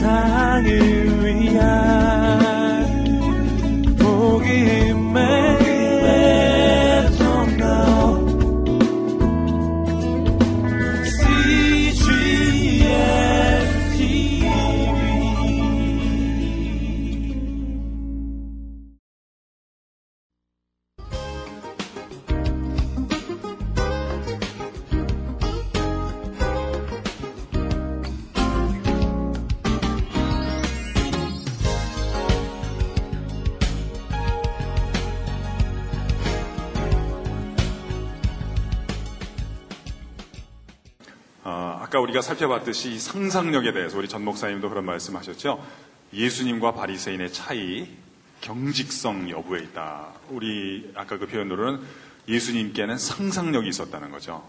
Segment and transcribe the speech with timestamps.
[0.00, 1.89] 세상을 위한
[42.20, 45.64] 우리가 살펴봤듯이 상상력에 대해서 우리 전 목사님도 그런 말씀하셨죠.
[46.12, 47.88] 예수님과 바리새인의 차이,
[48.40, 50.08] 경직성 여부에 있다.
[50.28, 51.80] 우리 아까 그 표현으로는
[52.28, 54.46] 예수님께는 상상력이 있었다는 거죠.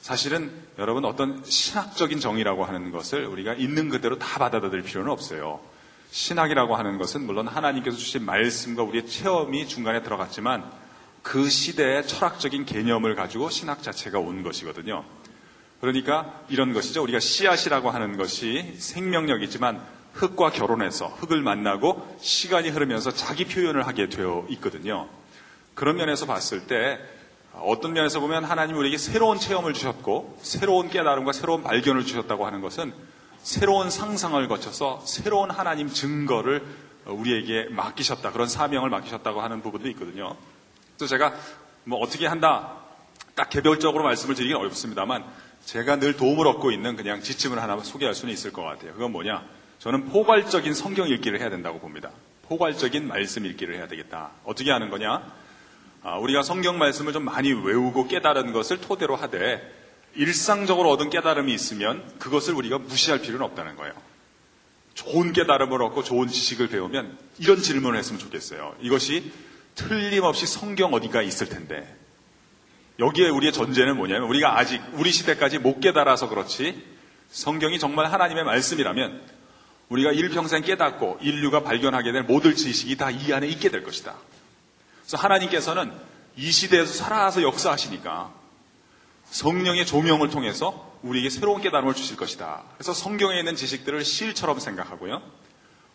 [0.00, 5.60] 사실은 여러분 어떤 신학적인 정의라고 하는 것을 우리가 있는 그대로 다 받아들일 필요는 없어요.
[6.10, 10.70] 신학이라고 하는 것은 물론 하나님께서 주신 말씀과 우리의 체험이 중간에 들어갔지만
[11.22, 15.04] 그 시대의 철학적인 개념을 가지고 신학 자체가 온 것이거든요.
[15.80, 17.02] 그러니까 이런 것이죠.
[17.02, 19.80] 우리가 씨앗이라고 하는 것이 생명력이지만
[20.14, 25.08] 흙과 결혼해서 흙을 만나고 시간이 흐르면서 자기 표현을 하게 되어 있거든요.
[25.74, 26.98] 그런 면에서 봤을 때
[27.54, 32.92] 어떤 면에서 보면 하나님 우리에게 새로운 체험을 주셨고 새로운 깨달음과 새로운 발견을 주셨다고 하는 것은
[33.42, 36.64] 새로운 상상을 거쳐서 새로운 하나님 증거를
[37.06, 38.32] 우리에게 맡기셨다.
[38.32, 40.36] 그런 사명을 맡기셨다고 하는 부분도 있거든요.
[40.96, 41.34] 그래서 제가
[41.84, 42.74] 뭐 어떻게 한다.
[43.34, 45.24] 딱 개별적으로 말씀을 드리기는 어렵습니다만
[45.68, 48.94] 제가 늘 도움을 얻고 있는 그냥 지침을 하나 소개할 수는 있을 것 같아요.
[48.94, 49.44] 그건 뭐냐?
[49.80, 52.10] 저는 포괄적인 성경 읽기를 해야 된다고 봅니다.
[52.44, 54.30] 포괄적인 말씀 읽기를 해야 되겠다.
[54.44, 55.30] 어떻게 하는 거냐?
[56.02, 59.60] 아, 우리가 성경 말씀을 좀 많이 외우고 깨달은 것을 토대로 하되
[60.14, 63.92] 일상적으로 얻은 깨달음이 있으면 그것을 우리가 무시할 필요는 없다는 거예요.
[64.94, 68.74] 좋은 깨달음을 얻고 좋은 지식을 배우면 이런 질문을 했으면 좋겠어요.
[68.80, 69.30] 이것이
[69.74, 71.94] 틀림없이 성경 어디가 있을 텐데
[72.98, 76.84] 여기에 우리의 전제는 뭐냐면 우리가 아직 우리 시대까지 못 깨달아서 그렇지
[77.30, 79.22] 성경이 정말 하나님의 말씀이라면
[79.88, 84.14] 우리가 일평생 깨닫고 인류가 발견하게 될 모든 지식이 다 이 안에 있게 될 것이다.
[85.02, 85.92] 그래서 하나님께서는
[86.36, 88.32] 이 시대에서 살아서 역사하시니까
[89.30, 92.64] 성령의 조명을 통해서 우리에게 새로운 깨달음을 주실 것이다.
[92.74, 95.22] 그래서 성경에 있는 지식들을 실처럼 생각하고요.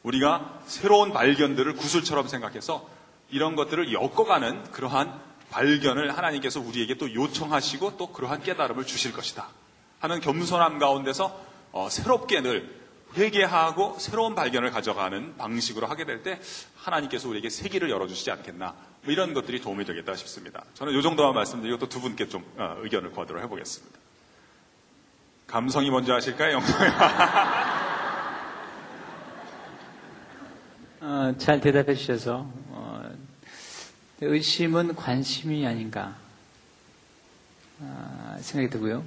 [0.03, 2.88] 우리가 새로운 발견들을 구슬처럼 생각해서
[3.30, 5.20] 이런 것들을 엮어가는 그러한
[5.53, 9.47] 발견을 하나님께서 우리에게 또 요청하시고 또 그러한 깨달음을 주실 것이다.
[10.00, 11.40] 하는 겸손함 가운데서
[11.72, 12.69] 어, 새롭게 늘
[13.16, 16.40] 회개하고 새로운 발견을 가져가는 방식으로 하게 될 때
[16.78, 20.64] 하나님께서 우리에게 세기를 열어주시지 않겠나 뭐 이런 것들이 도움이 되겠다 싶습니다.
[20.74, 24.00] 저는 이 정도만 말씀드리고 또 두 분께 좀 어, 의견을 구하도록 해보겠습니다.
[25.46, 26.59] 감성이 먼저 하실까요?
[31.02, 32.47] 어, 잘 대답해 주셔서
[34.23, 36.16] 의심은 관심이 아닌가
[37.79, 39.03] 아, 생각이 들고요.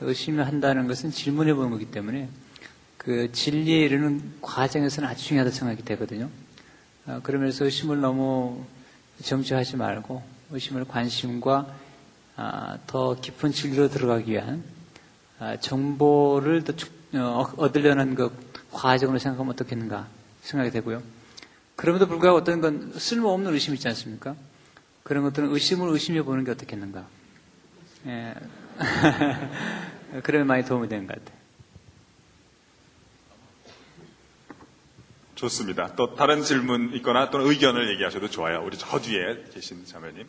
[0.00, 2.28] 의심을 한다는 것은 질문해 보는 거기 때문에
[2.96, 6.28] 그 진리에 이르는 과정에서는 아주 중요하다고 생각이 되거든요.
[7.06, 8.64] 아, 그러면서 의심을 너무
[9.22, 11.74] 점치하지 말고 의심을 관심과
[12.36, 14.62] 아, 더 깊은 진리로 들어가기 위한
[15.60, 16.72] 정보를 더
[17.14, 18.30] 어, 얻으려는 그
[18.70, 20.06] 과정으로 생각하면 어떻겠는가
[20.42, 21.02] 생각이 되고요.
[21.78, 24.34] 그럼에도 불구하고 어떤 건 쓸모없는 의심 있지 않습니까?
[25.04, 27.06] 그런 것들은 의심을 의심해 보는 게 어떻겠는가.
[28.08, 28.34] 예.
[30.24, 31.38] 그러면 많이 도움이 되는 것 같아요.
[35.36, 35.94] 좋습니다.
[35.94, 38.60] 또 다른 질문 있거나 또는 의견을 얘기하셔도 좋아요.
[38.64, 40.26] 우리 저 뒤에 계신 자매님.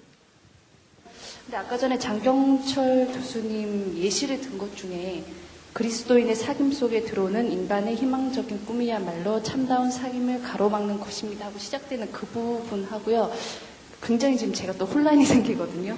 [1.45, 5.25] 근데 아까 전에 장경철 교수님 예시를 든 것 중에
[5.73, 12.83] 그리스도인의 사귐 속에 들어오는 인간의 희망적인 꿈이야말로 참다운 사귐을 가로막는 것입니다 하고 시작되는 그 부분
[12.85, 13.31] 하고요.
[14.01, 15.95] 굉장히 지금 제가 또 혼란이 생기거든요.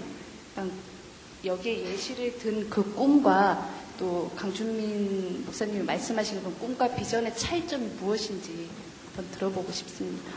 [1.44, 8.70] 여기에 예시를 든 그 꿈과 또 강준민 목사님이 말씀하시는 그 꿈과 비전의 차이점이 무엇인지
[9.16, 10.32] 한번 들어보고 싶습니다.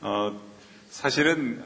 [0.00, 0.47] 어,
[0.90, 1.62] 사실은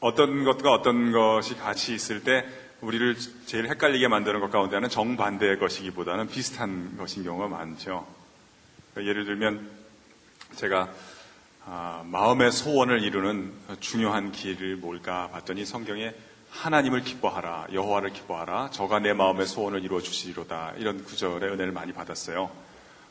[0.00, 2.44] 어떤 것과 어떤 것이 같이 있을 때
[2.80, 3.16] 우리를
[3.46, 8.06] 제일 헷갈리게 만드는 것 가운데 하나는 정반대의 것이기보다는 비슷한 것인 경우가 많죠.
[8.92, 9.70] 그러니까 예를 들면
[10.56, 10.92] 제가
[11.66, 16.12] 아, 마음의 소원을 이루는 중요한 길을 뭘까 봤더니 성경에
[16.50, 22.50] 하나님을 기뻐하라, 여호와를 기뻐하라, 저가 내 마음의 소원을 이루어 주시리로다 이런 구절의 은혜를 많이 받았어요.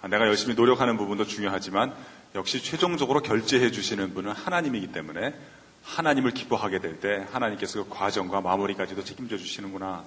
[0.01, 1.95] 아, 내가 열심히 노력하는 부분도 중요하지만
[2.35, 5.35] 역시 최종적으로 결제해 주시는 분은 하나님이기 때문에
[5.83, 10.03] 하나님을 기뻐하게 될 때 하나님께서 그 과정과 마무리까지도 책임져 주시는구나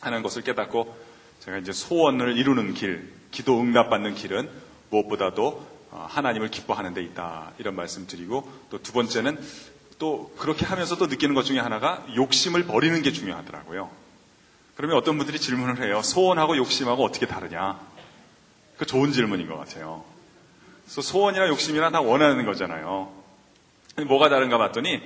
[0.00, 0.96] 하는 것을 깨닫고
[1.40, 4.48] 제가 이제 소원을 이루는 길, 기도 응답받는 길은
[4.90, 7.52] 무엇보다도 어, 하나님을 기뻐하는 데 있다.
[7.58, 9.38] 이런 말씀 드리고 또 두 번째는
[9.98, 13.90] 또 그렇게 하면서 또 느끼는 것 중에 하나가 욕심을 버리는 게 중요하더라고요.
[14.76, 16.02] 그러면 어떤 분들이 질문을 해요.
[16.02, 17.80] 소원하고 욕심하고 어떻게 다르냐?
[18.76, 20.04] 그 좋은 질문인 것 같아요.
[20.86, 23.12] 그래서 소원이나 욕심이나 다 원하는 거잖아요.
[24.06, 25.02] 뭐가 다른가 봤더니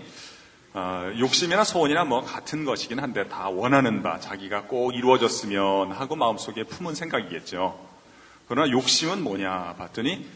[0.75, 6.65] 어, 욕심이나 소원이나 뭐 같은 것이긴 한데 다 원하는 바 자기가 꼭 이루어졌으면 하고 마음속에
[6.65, 7.81] 품은 생각이겠죠.
[8.47, 10.29] 그러나 욕심은 뭐냐 봤더니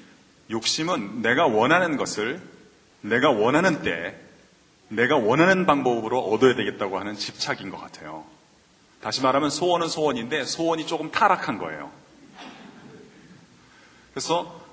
[0.51, 2.41] 욕심은 내가 원하는 것을
[3.03, 4.19] 내가 원하는 때
[4.89, 8.25] 내가 원하는 방법으로 얻어야 되겠다고 하는 집착인 것 같아요.
[9.03, 11.91] 다시 말하면 소원은 소원인데 소원이 조금 타락한 거예요.
[14.13, 14.64] 그래서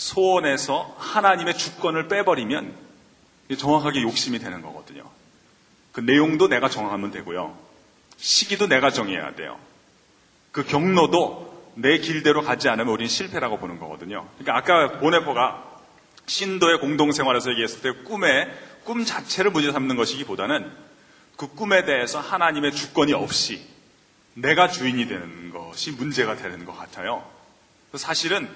[0.00, 2.74] 소원에서 하나님의 주권을 빼버리면
[3.58, 5.04] 정확하게 욕심이 되는 거거든요.
[5.92, 7.54] 그 내용도 내가 정하면 되고요.
[8.16, 9.58] 시기도 내가 정해야 돼요.
[10.52, 14.26] 그 경로도 내 길대로 가지 않으면 우리는 실패라고 보는 거거든요.
[14.38, 15.64] 그러니까 아까 보네포가
[16.26, 18.48] 신도의 공동생활에서 얘기했을 때 꿈에
[18.84, 20.72] 꿈 자체를 문제 삼는 것이기보다는
[21.36, 23.66] 그 꿈에 대해서 하나님의 주권이 없이
[24.32, 27.22] 내가 주인이 되는 것이 문제가 되는 것 같아요.
[27.94, 28.48] 사실은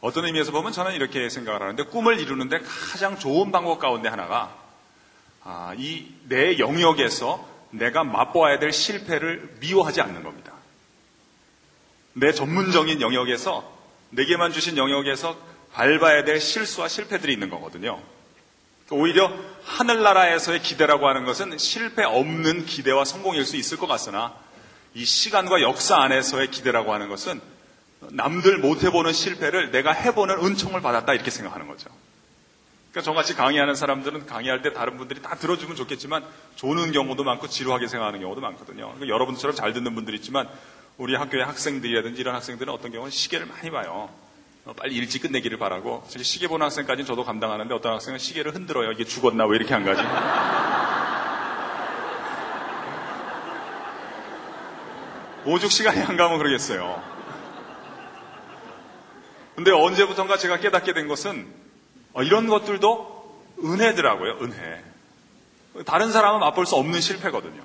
[0.00, 4.54] 어떤 의미에서 보면 저는 이렇게 생각을 하는데 꿈을 이루는데 가장 좋은 방법 가운데 하나가
[5.44, 10.52] 아, 이 내 영역에서 내가 맛보아야 될 실패를 미워하지 않는 겁니다.
[12.12, 13.70] 내 전문적인 영역에서
[14.10, 15.36] 내게만 주신 영역에서
[15.72, 18.00] 밟아야 될 실수와 실패들이 있는 거거든요.
[18.90, 19.30] 오히려
[19.64, 24.34] 하늘나라에서의 기대라고 하는 것은 실패 없는 기대와 성공일 수 있을 것 같으나
[24.94, 27.40] 이 시간과 역사 안에서의 기대라고 하는 것은
[28.10, 31.90] 남들 못 해보는 실패를 내가 해보는 은총을 받았다 이렇게 생각하는 거죠.
[32.90, 36.24] 그러니까 저같이 강의하는 사람들은 강의할 때 다른 분들이 다 들어주면 좋겠지만
[36.56, 38.86] 조는 경우도 많고 지루하게 생각하는 경우도 많거든요.
[38.86, 40.48] 그러니까 여러분처럼 잘 듣는 분들이 있지만
[40.96, 44.08] 우리 학교의 학생들이라든지 이런 학생들은 어떤 경우는 시계를 많이 봐요.
[44.64, 48.90] 어, 빨리 일찍 끝내기를 바라고 사실 시계 보는 학생까지는 저도 감당하는데 어떤 학생은 시계를 흔들어요.
[48.92, 50.02] 이게 죽었나 왜 이렇게 안 가지?
[55.44, 57.17] 오죽 시간이 안 가면 그러겠어요.
[59.58, 61.44] 근데 언제부턴가 제가 깨닫게 된 것은
[62.12, 64.84] 어, 이런 것들도 은혜더라고요, 은혜.
[65.84, 67.60] 다른 사람은 맛볼 수 없는 실패거든요.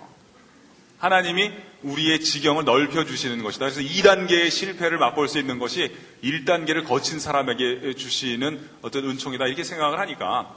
[0.98, 1.52] 하나님이
[1.84, 3.70] 우리의 지경을 넓혀 주시는 것이다.
[3.70, 9.46] 그래서 2단계의 실패를 맛볼 수 있는 것이 1단계를 거친 사람에게 주시는 어떤 은총이다.
[9.46, 10.52] 이렇게 생각을 하니까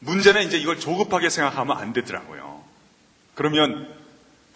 [0.00, 2.64] 문제는 이제 이걸 조급하게 생각하면 안 되더라고요.
[3.36, 3.94] 그러면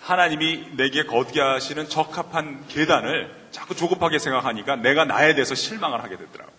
[0.01, 6.57] 하나님이 내게 거두게 하시는 적합한 계단을 자꾸 조급하게 생각하니까 내가 나에 대해서 실망을 하게 되더라고요.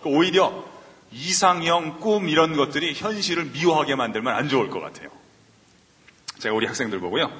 [0.00, 0.64] 그러니까 오히려
[1.10, 5.08] 이상형, 꿈 이런 것들이 현실을 미워하게 만들면 안 좋을 것 같아요.
[6.38, 7.30] 제가 우리 학생들 보고요.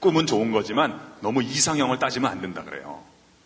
[0.00, 3.02] 꿈은 좋은 거지만 너무 이상형을 따지면 안 된다 그래요.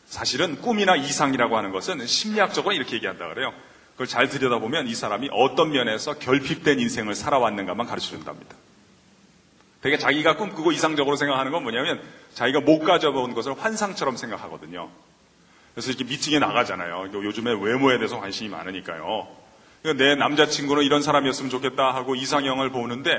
[0.07, 3.53] 사실은 꿈이나 이상이라고 하는 것은 심리학적으로 이렇게 얘기한다 그래요.
[3.93, 8.55] 그걸 잘 들여다보면 이 사람이 어떤 면에서 결핍된 인생을 살아왔는가만 가르쳐 준답니다.
[9.81, 12.01] 되게 자기가 꿈꾸고 이상적으로 생각하는 건 뭐냐면
[12.35, 14.89] 자기가 못 가져본 것을 환상처럼 생각하거든요.
[15.79, 17.11] 그래서 이렇게 미팅에 나가잖아요.
[17.13, 19.29] 요즘에 외모에 대해서 관심이 많으니까요.
[19.81, 23.13] 그러니까 내 남자친구는 이런 사람이었으면 좋겠다 하고 이상형을 보는데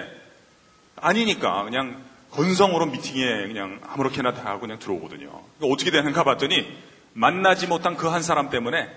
[0.98, 5.30] 아니니까 그냥 건성으로 미팅에 그냥 아무렇게나 다 하고 그냥 들어오거든요.
[5.30, 6.68] 그러니까 어떻게 되는가 봤더니
[7.14, 8.90] 만나지 못한 그 한 사람 때문에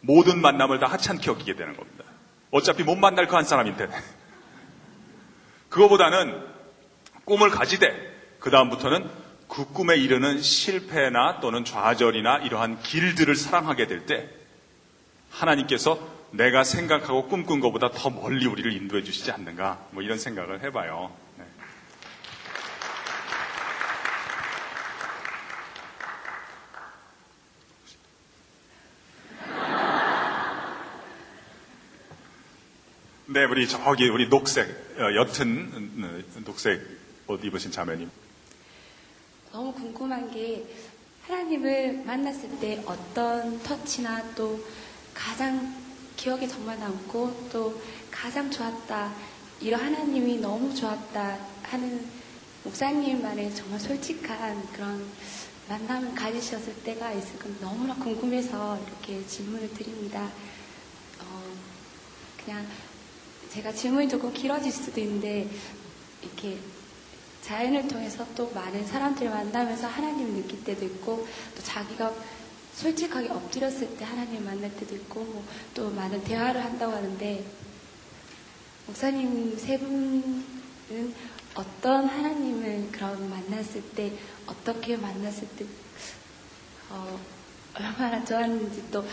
[0.00, 2.02] 모든 만남을 다 하찮게 여기게 되는 겁니다.
[2.50, 3.90] 어차피 못 만날 그 한 사람인데.
[5.70, 6.44] 그거보다는
[7.24, 7.94] 꿈을 가지되
[8.40, 9.08] 그 다음부터는
[9.54, 14.28] 그 꿈에 이르는 실패나 또는 좌절이나 이러한 길들을 사랑하게 될 때
[15.30, 21.14] 하나님께서 내가 생각하고 꿈꾼 것보다 더 멀리 우리를 인도해 주시지 않는가 뭐 이런 생각을 해봐요.
[21.38, 21.44] 네.
[33.26, 34.68] 네, 우리 저기 우리 녹색
[34.98, 36.82] 어, 옅은 음, 녹색
[37.28, 38.23] 옷 입으신 자매님.
[39.54, 40.66] 너무 궁금한 게
[41.28, 44.58] 하나님을 만났을 때 어떤 터치나 또
[45.14, 45.72] 가장
[46.16, 47.80] 기억에 정말 남고 또
[48.10, 49.14] 가장 좋았다
[49.60, 52.04] 이런 하나님이 너무 좋았다 하는
[52.64, 55.08] 목사님만의 정말 솔직한 그런
[55.68, 60.32] 만남을 가지셨을 때가 있을까 너무나 궁금해서 이렇게 질문을 드립니다.
[61.20, 61.42] 어,
[62.44, 62.66] 그냥
[63.50, 65.48] 제가 질문이 조금 길어질 수도 있는데
[66.22, 66.58] 이렇게
[67.44, 72.12] 자연을 통해서 또 많은 사람들을 만나면서 하나님을 느낄 때도 있고 또 자기가
[72.74, 77.44] 솔직하게 엎드렸을 때 하나님을 만날 때도 있고 뭐 또 많은 대화를 한다고 하는데
[78.86, 80.44] 목사님 세분
[81.54, 84.12] 어떤 하나님을 그럼 만났을 때
[84.46, 85.64] 어떻게 만났을 때
[86.90, 87.18] 어,
[87.74, 89.04] 얼마나 좋았는지 또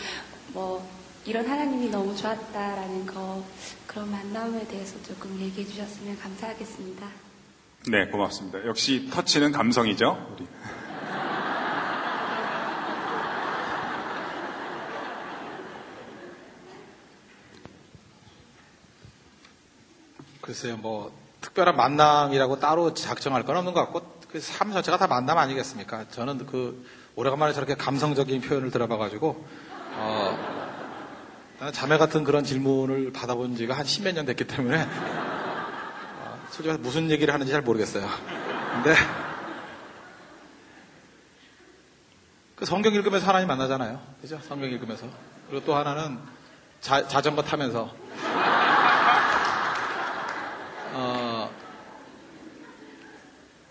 [0.52, 0.86] 뭐
[1.24, 3.42] 이런 하나님이 너무 좋았다라는 거
[3.86, 7.31] 그런 만남에 대해서 조금 얘기해 주셨으면 감사하겠습니다.
[7.88, 8.64] 네, 고맙습니다.
[8.64, 10.34] 역시 터치는 감성이죠.
[10.36, 10.46] 우리.
[20.40, 26.08] 글쎄요, 뭐 특별한 만남이라고 따로 작정할 건 없는 것 같고 그삶 자체가 다 만남 아니겠습니까?
[26.08, 26.86] 저는 그
[27.16, 29.44] 오래간만에 저렇게 감성적인 표현을 들어봐가지고
[29.96, 30.38] 어,
[31.72, 35.31] 자매 같은 그런 질문을 받아본 지가 한 십몇 년 됐기 때문에 어,
[36.52, 38.06] 솔직히 무슨 얘기를 하는지 잘 모르겠어요.
[38.74, 38.94] 근데
[42.54, 43.98] 그 성경 읽으면서 하나님 만나잖아요.
[44.20, 44.38] 그죠?
[44.46, 45.06] 성경 읽으면서.
[45.48, 46.18] 그리고 또 하나는
[46.82, 47.94] 자, 자전거 타면서
[50.92, 51.50] 어,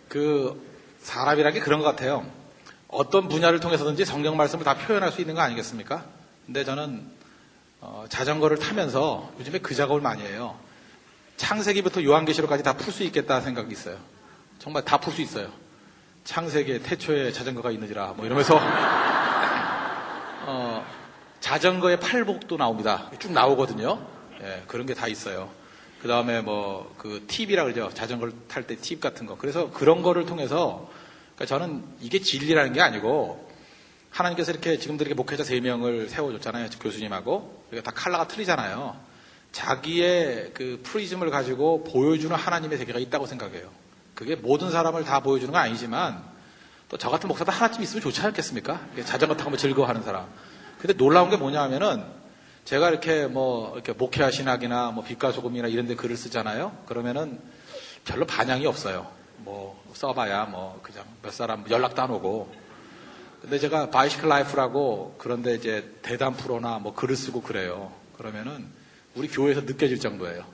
[0.09, 0.59] 그
[1.01, 2.25] 사람이라는 게 그런 것 같아요.
[2.87, 6.03] 어떤 분야를 통해서든지 성경 말씀을 다 표현할 수 있는 거 아니겠습니까?
[6.47, 7.05] 근데 저는
[7.79, 10.57] 어, 자전거를 타면서 요즘에 그 작업을 많이 해요.
[11.37, 13.97] 창세기부터 요한계시록까지 다 풀 수 있겠다 생각이 있어요.
[14.59, 15.49] 정말 다 풀 수 있어요.
[16.23, 18.59] 창세기에 태초에 자전거가 있느니라 뭐 이러면서
[20.45, 20.85] 어,
[21.39, 23.09] 자전거의 팔복도 나옵니다.
[23.19, 23.99] 쭉 나오거든요.
[24.41, 25.49] 예, 그런 게 다 있어요.
[26.01, 27.91] 그 다음에 뭐, 그 팁이라 그러죠.
[27.93, 29.37] 자전거를 탈 때 팁 같은 거.
[29.37, 30.89] 그래서 그런 거를 통해서,
[31.35, 33.47] 그러니까 저는 이게 진리라는 게 아니고,
[34.09, 36.69] 하나님께서 이렇게 지금도 이렇게 목회자 3명을 세워줬잖아요.
[36.79, 37.65] 교수님하고.
[37.69, 38.95] 그러니까 다 칼라가 틀리잖아요.
[39.51, 43.69] 자기의 그 프리즘을 가지고 보여주는 하나님의 세계가 있다고 생각해요.
[44.15, 46.23] 그게 모든 사람을 다 보여주는 건 아니지만,
[46.89, 48.81] 또 저 같은 목사도 하나쯤 있으면 좋지 않겠습니까?
[49.05, 50.25] 자전거 타고 즐거워하는 사람.
[50.79, 52.03] 근데 놀라운 게 뭐냐 하면은,
[52.65, 56.77] 제가 이렇게 뭐 이렇게 목회와 신학이나 뭐 빛과 소금이나 이런 데 글을 쓰잖아요.
[56.85, 57.39] 그러면은
[58.05, 59.07] 별로 반향이 없어요.
[59.37, 62.53] 뭐 써봐야 뭐 그냥 몇 사람 연락도 안 오고.
[63.41, 67.91] 근데 제가 Bicycle Life라고 그런데 이제 대담 프로나 뭐 글을 쓰고 그래요.
[68.15, 68.67] 그러면은
[69.15, 70.45] 우리 교회에서 느껴질 정도예요.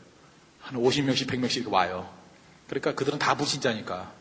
[0.60, 2.10] 한 50명씩 100명씩 와요.
[2.68, 4.12] 그러니까 그들은 다 불신자니까.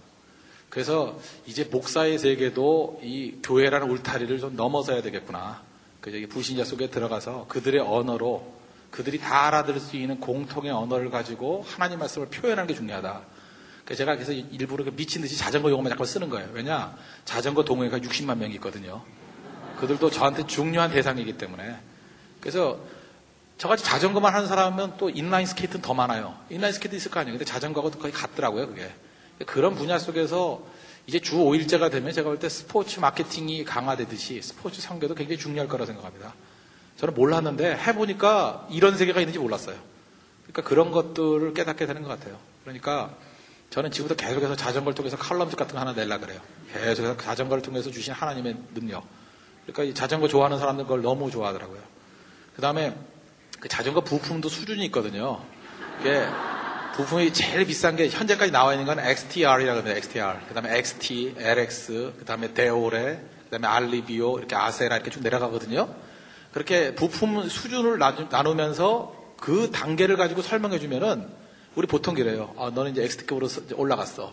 [0.68, 5.62] 그래서 이제 목사의 세계도 이 교회라는 울타리를 좀 넘어서야 되겠구나.
[6.00, 8.54] 그 저기 불신자 속에 들어가서 그들의 언어로
[8.90, 13.22] 그들이 다 알아들을 수 있는 공통의 언어를 가지고 하나님 말씀을 표현하는 게 중요하다.
[13.84, 16.48] 그래서 제가 그래서 일부러 미친 듯이 자전거 용어만 자꾸 쓰는 거예요.
[16.52, 16.96] 왜냐?
[17.24, 19.02] 자전거 동호회가 60만 명이 있거든요.
[19.78, 21.76] 그들도 저한테 중요한 대상이기 때문에.
[22.40, 22.80] 그래서
[23.58, 26.36] 저같이 자전거만 하는 사람은 또 인라인 스케이트는 더 많아요.
[26.50, 27.38] 인라인 스케이트 있을 거 아니에요.
[27.38, 28.92] 근데 자전거하고 거의 같더라고요, 그게.
[29.46, 30.62] 그런 분야 속에서
[31.06, 35.86] 이제 주 5일째가 되면 제가 볼 때 스포츠 마케팅이 강화되듯이 스포츠 상계도 굉장히 중요할 거라
[35.86, 36.34] 생각합니다.
[36.96, 39.76] 저는 몰랐는데 해보니까 이런 세계가 있는지 몰랐어요.
[40.42, 42.38] 그러니까 그런 것들을 깨닫게 되는 것 같아요.
[42.64, 43.14] 그러니까
[43.70, 46.40] 저는 지금부터 계속해서 자전거를 통해서 칼럼즈 같은 거 하나 내려 그래요.
[46.72, 49.04] 계속해서 자전거를 통해서 주신 하나님의 능력.
[49.64, 51.80] 그러니까 이 자전거 좋아하는 사람들 그걸 너무 좋아하더라고요.
[52.54, 52.96] 그 다음에
[53.60, 55.42] 그 자전거 부품도 수준이 있거든요.
[56.00, 56.26] 이게
[56.96, 59.96] 부품이 제일 비싼 게 현재까지 나와 있는 건 XTR이라고 합니다.
[59.98, 60.38] XTR.
[60.48, 65.88] 그 다음에 XT, LX, 그 다음에 데오레, 그 다음에 알리비오, 이렇게 아세라 이렇게 쭉 내려가거든요.
[66.52, 67.98] 그렇게 부품 수준을
[68.30, 71.28] 나누면서 그 단계를 가지고 설명해 주면은
[71.74, 72.54] 우리 보통 그래요.
[72.58, 74.32] 아, 너는 이제 XT급으로 올라갔어.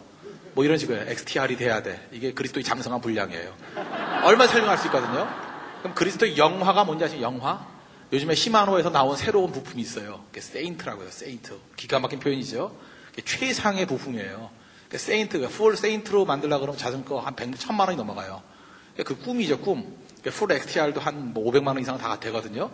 [0.53, 2.08] 뭐 이런 식으로 XTR이 돼야 돼.
[2.13, 3.53] 이게 그리스도의 장성한 분량이에요.
[4.24, 5.27] 얼마 설명할 수 있거든요.
[5.80, 7.22] 그럼 그리스도의 영화가 뭔지 아시죠?
[7.22, 7.73] 영화?
[8.13, 10.24] 요즘에 시마노에서 나온 새로운 부품이 있어요.
[10.38, 11.10] Saint라고요.
[11.10, 11.60] Saint.
[11.75, 12.75] 기가 막힌 표현이죠.
[13.25, 14.51] 최상의 부품이에요.
[14.93, 18.43] Saint가 full Saint로 만들라 그러면 자전거 한 100, 1000만 원이 넘어가요.
[19.03, 19.98] 그 꿈이죠, 꿈.
[20.25, 22.70] full XTR도 한 500만 원 이상 다 되거든요.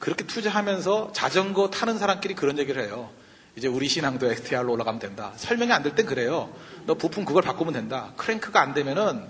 [0.00, 3.10] 그렇게 투자하면서 자전거 타는 사람끼리 그런 얘기를 해요.
[3.54, 5.32] 이제 우리 신앙도 XTR로 올라가면 된다.
[5.36, 6.52] 설명이 안 될 땐 그래요.
[6.86, 8.12] 너 부품 그걸 바꾸면 된다.
[8.16, 9.24] 크랭크가 안 되면은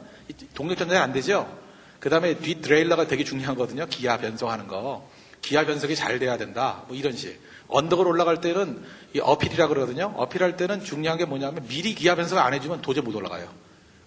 [0.54, 1.54] 동력 전달이 안 되죠.
[1.98, 3.86] 그 다음에 뒷 드레일러가 되게 중요하거든요.
[3.88, 5.06] 기아 변속하는 거.
[5.42, 6.82] 기아 변속이 잘 돼야 된다.
[6.88, 7.40] 뭐 이런 식.
[7.68, 8.82] 언덕을 올라갈 때는
[9.14, 10.12] 이 어필이라 그러거든요.
[10.16, 13.48] 어필할 때는 중요한 게 뭐냐면 미리 기아 변속을 안 해주면 도저히 못 올라가요.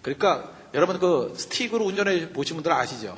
[0.02, 3.16] 그러니까 여러분 그 스틱으로 운전해 보신 분들 아시죠?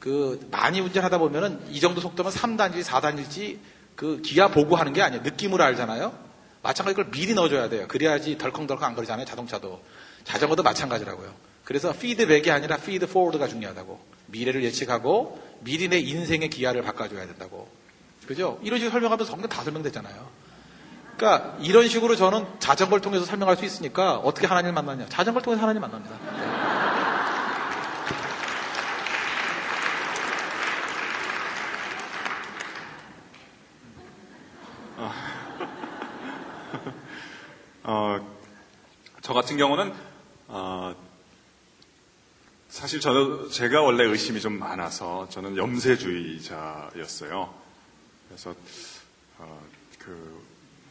[0.00, 3.58] 그 많이 운전하다 보면은 이 정도 속도면 3단지, 4단지일지
[3.96, 5.22] 그 기아 보고 하는 게 아니에요.
[5.22, 6.12] 느낌으로 알잖아요.
[6.62, 7.86] 마찬가지 그걸 미리 넣어줘야 돼요.
[7.88, 9.26] 그래야지 덜컹덜컹 안 거리잖아요.
[9.26, 9.82] 자동차도.
[10.24, 11.32] 자전거도 마찬가지라고요.
[11.64, 13.98] 그래서 피드백이 아니라 feed forward가 중요하다고.
[14.26, 17.68] 미래를 예측하고 미리 내 인생의 기어를 바꿔줘야 된다고.
[18.26, 18.58] 그죠?
[18.62, 20.44] 이런 식으로 설명하면서 성경 다 설명됐잖아요.
[21.16, 25.06] 그러니까 이런 식으로 저는 자전거를 통해서 설명할 수 있으니까 어떻게 하나님을 만나냐.
[25.08, 26.16] 자전거를 통해서 하나님 만납니다.
[37.84, 38.18] 어,
[39.20, 40.13] 저 같은 경우는 어,
[42.84, 47.54] 사실 저는 제가 원래 의심이 좀 많아서 저는 염세주의자였어요.
[48.28, 48.54] 그래서
[49.38, 49.66] 어,
[49.98, 50.42] 그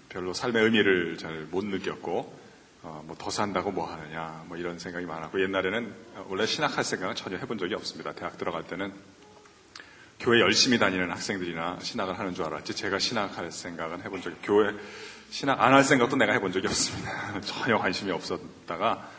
[0.10, 2.36] 별로 삶의 의미를 잘 못 느꼈고
[2.82, 5.94] 어, 뭐더 산다고 뭐 하느냐 뭐 이런 생각이 많았고 옛날에는
[6.30, 8.14] 원래 신학할 생각은 전혀 해본 적이 없습니다.
[8.14, 8.92] 대학 들어갈 때는
[10.20, 14.74] 교회 열심히 다니는 학생들이나 신학을 하는 줄 알았지 제가 신학할 생각은 해본 적이 교회
[15.30, 17.40] 신학 안 할 생각도 내가 해본 적이 없습니다.
[17.46, 19.12] 전혀 관심이 없었다가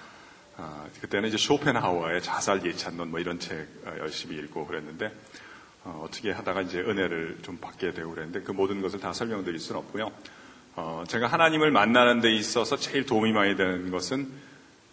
[0.56, 5.12] 아, 그때는 이제 쇼펜하우어의 자살 예찬론 뭐 이런 책 어, 열심히 읽고 그랬는데
[5.82, 9.80] 어, 떻게 하다가 이제 은혜를 좀 받게 되고 그랬는데 그 모든 것을 다 설명드릴 수는
[9.80, 10.12] 없고요.
[10.76, 14.30] 어, 제가 하나님을 만나는 데 있어서 제일 도움이 많이 되는 것은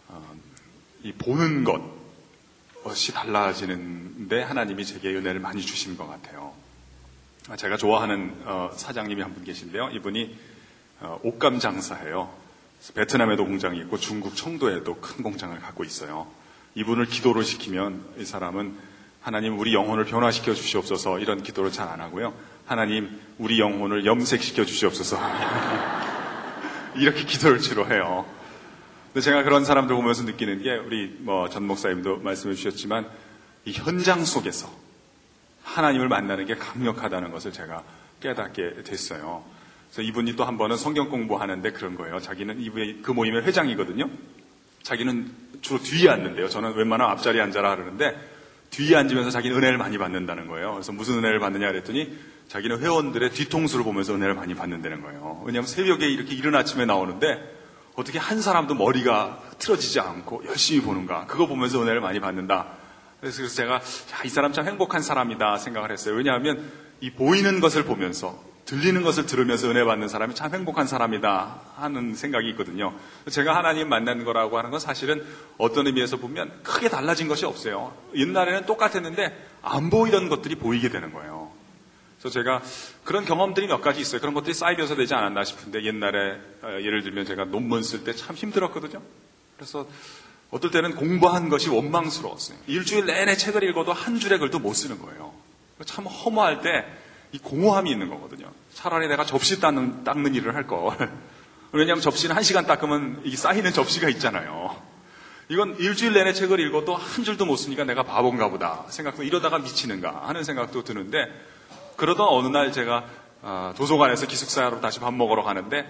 [0.07, 0.35] 어,
[1.03, 6.53] 이 보는 것이 달라지는데 하나님이 제게 은혜를 많이 주신 것 같아요.
[7.49, 9.89] 아, 제가 좋아하는 어, 사장님이 한 분 계신데요.
[9.93, 10.37] 이분이
[11.01, 12.40] 어, 옷감 장사예요.
[12.95, 16.27] 베트남에도 공장이 있고 중국 청도에도 큰 공장을 갖고 있어요.
[16.75, 18.75] 이분을 기도를 시키면 이 사람은
[19.21, 22.33] 하나님 우리 영혼을 변화시켜 주시옵소서 이런 기도를 잘 안 하고요.
[22.65, 25.19] 하나님 우리 영혼을 염색시켜 주시옵소서
[26.95, 28.25] 이렇게 기도를 주로 해요.
[29.07, 33.07] 근데 제가 그런 사람들 보면서 느끼는 게 우리 뭐 전 목사님도 말씀해 주셨지만
[33.65, 34.69] 이 현장 속에서
[35.63, 37.83] 하나님을 만나는 게 강력하다는 것을 제가
[38.21, 39.43] 깨닫게 됐어요.
[39.91, 42.19] 그래서 이분이 또 한 번은 성경 공부하는데 그런 거예요.
[42.19, 44.09] 자기는 이분이 그 모임의 회장이거든요.
[44.83, 45.31] 자기는
[45.61, 46.49] 주로 뒤에 앉는데요.
[46.49, 48.15] 저는 웬만하면 앞자리에 앉아라 그러는데
[48.71, 50.71] 뒤에 앉으면서 자기는 은혜를 많이 받는다는 거예요.
[50.73, 52.17] 그래서 무슨 은혜를 받느냐 그랬더니
[52.47, 55.43] 자기는 회원들의 뒤통수를 보면서 은혜를 많이 받는다는 거예요.
[55.45, 57.59] 왜냐하면 새벽에 이렇게 이른 아침에 나오는데
[57.95, 61.25] 어떻게 한 사람도 머리가 틀어지지 않고 열심히 보는가.
[61.27, 62.67] 그거 보면서 은혜를 많이 받는다.
[63.19, 63.81] 그래서 제가 야,
[64.25, 66.15] 이 사람 참 행복한 사람이다 생각을 했어요.
[66.15, 66.71] 왜냐하면
[67.01, 72.49] 이 보이는 것을 보면서 들리는 것을 들으면서 은혜 받는 사람이 참 행복한 사람이다 하는 생각이
[72.51, 72.93] 있거든요.
[73.29, 75.25] 제가 하나님 만난 거라고 하는 건 사실은
[75.57, 77.93] 어떤 의미에서 보면 크게 달라진 것이 없어요.
[78.15, 81.51] 옛날에는 똑같았는데 안 보이던 것들이 보이게 되는 거예요.
[82.19, 82.61] 그래서 제가
[83.03, 84.21] 그런 경험들이 몇 가지 있어요.
[84.21, 88.35] 그런 것들이 쌓이면서 되지 않았나 싶은데 옛날에 어, 예를 들면 제가 논문 쓸 때 참
[88.35, 89.01] 힘들었거든요.
[89.57, 89.87] 그래서
[90.51, 92.57] 어떨 때는 공부한 것이 원망스러웠어요.
[92.67, 95.33] 일주일 내내 책을 읽어도 한 줄의 글도 못 쓰는 거예요.
[95.85, 96.85] 참 허무할 때
[97.31, 98.47] 이 공허함이 있는 거거든요.
[98.73, 100.95] 차라리 내가 접시 닦는, 닦는 일을 할 걸.
[101.71, 104.75] 왜냐하면 접시는 한 시간 닦으면 이 쌓이는 접시가 있잖아요.
[105.47, 110.23] 이건 일주일 내내 책을 읽어도 한 줄도 못 쓰니까 내가 바본가 보다 생각도 이러다가 미치는가
[110.27, 111.27] 하는 생각도 드는데
[111.97, 113.05] 그러던 어느 날 제가
[113.43, 115.85] 아, 도서관에서 기숙사로 다시 밥 먹으러 가는데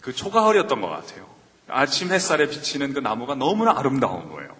[0.00, 1.26] 그 초가을이었던 것 같아요.
[1.68, 4.54] 아침 햇살에 비치는 그 나무가 너무나 아름다운 거예요.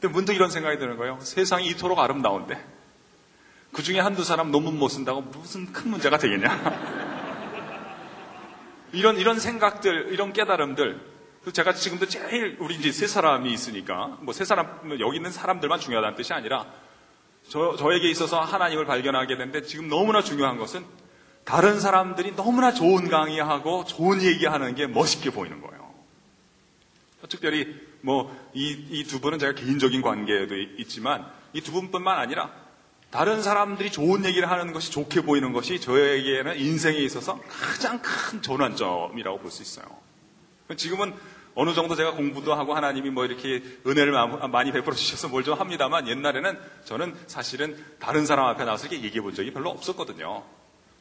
[0.00, 1.18] 근데 문득 이런 생각이 드는 거예요.
[1.20, 2.73] 세상이 이토록 아름다운데
[3.74, 6.48] 그 중에 한두 사람 논문 못 쓴다고 무슨 큰 문제가 되겠냐?
[8.92, 11.00] 이런, 이런 생각들, 이런 깨달음들.
[11.52, 16.16] 제가 지금도 제일, 우리 이제 세 사람이 있으니까, 뭐 세 사람, 여기 있는 사람들만 중요하다는
[16.16, 16.64] 뜻이 아니라,
[17.48, 20.84] 저, 저에게 있어서 하나님을 발견하게 됐는데, 지금 너무나 중요한 것은,
[21.44, 25.92] 다른 사람들이 너무나 좋은 강의하고 좋은 얘기하는 게 멋있게 보이는 거예요.
[27.28, 32.63] 특별히, 뭐, 이, 이 두 분은 제가 개인적인 관계도 있지만, 이 두 분뿐만 아니라,
[33.14, 39.38] 다른 사람들이 좋은 얘기를 하는 것이 좋게 보이는 것이 저에게는 인생에 있어서 가장 큰 전환점이라고
[39.38, 39.86] 볼 수 있어요.
[40.76, 41.14] 지금은
[41.54, 44.12] 어느 정도 제가 공부도 하고 하나님이 뭐 이렇게 은혜를
[44.50, 49.22] 많이 베풀어 주셔서 뭘 좀 합니다만 옛날에는 저는 사실은 다른 사람 앞에 나와서 이렇게 얘기해
[49.22, 50.42] 본 적이 별로 없었거든요.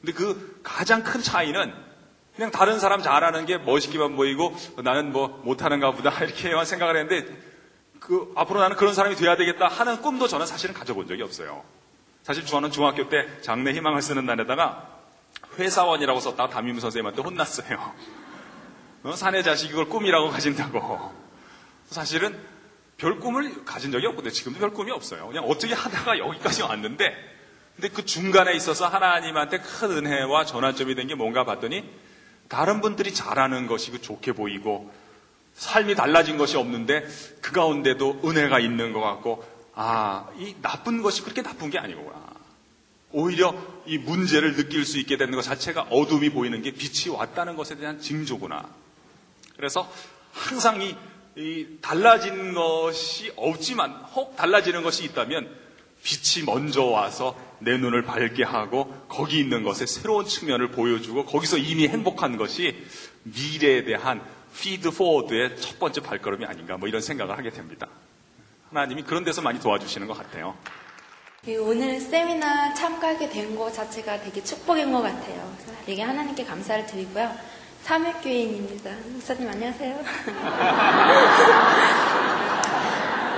[0.02, 1.74] 근데 그 가장 큰 차이는
[2.36, 7.36] 그냥 다른 사람 잘하는 게 멋있기만 보이고 나는 뭐 못하는가 보다 이렇게만 생각을 했는데
[8.00, 11.64] 그 앞으로 나는 그런 사람이 돼야 되겠다 하는 꿈도 저는 사실은 가져본 적이 없어요.
[12.24, 14.88] 사실 저는 중학교 때 장래 희망을 쓰는 날에다가
[15.60, 17.94] 회사원이라고 썼다가 담임 선생님한테 혼났어요.
[19.04, 21.12] 어, 사내 자식 이걸 꿈이라고 가진다고.
[21.88, 22.40] 사실은
[22.98, 24.32] 별 꿈을 가진 적이 없거든요.
[24.32, 25.28] 지금도 별 꿈이 없어요.
[25.28, 27.14] 그냥 어떻게 하다가 여기까지 왔는데,
[27.76, 31.84] 근데 그 중간에 있어서 하나님한테 큰 은혜와 전환점이 된 게 뭔가 봤더니,
[32.48, 34.90] 다른 분들이 잘하는 것이 그 좋게 보이고,
[35.56, 37.06] 삶이 달라진 것이 없는데,
[37.42, 39.44] 그 가운데도 은혜가 있는 것 같고,
[39.76, 42.34] 아, 이 나쁜 것이 그렇게 나쁜 게 아니구나.
[43.12, 43.56] 오히려
[43.86, 48.00] 이 문제를 느낄 수 있게 되는 것 자체가 어둠이 보이는 게 빛이 왔다는 것에 대한
[48.00, 48.68] 징조구나.
[49.56, 49.92] 그래서
[50.32, 50.96] 항상 이,
[51.36, 55.64] 이 달라진 것이 없지만 혹 달라지는 것이 있다면
[56.04, 61.88] 빛이 먼저 와서 내 눈을 밝게 하고 거기 있는 것의 새로운 측면을 보여주고 거기서 이미
[61.88, 62.76] 행복한 것이
[63.24, 64.22] 미래에 대한
[64.60, 67.88] 피드 포워드의 첫 번째 발걸음이 아닌가 뭐 이런 생각을 하게 됩니다.
[68.74, 70.56] 하나님이 그런 데서 많이 도와주시는 것 같아요.
[71.48, 75.54] 예, 오늘 세미나 참가하게 된 것 자체가 되게 축복인 것 같아요.
[75.86, 77.32] 되게 하나님께 감사를 드리고요.
[77.84, 78.90] 삼육교인입니다.
[79.12, 79.96] 목사님 안녕하세요.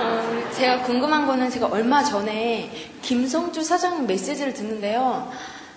[0.00, 2.70] 어, 제가 궁금한 거는 제가 얼마 전에
[3.02, 5.30] 김성주 사장님 메시지를 듣는데요.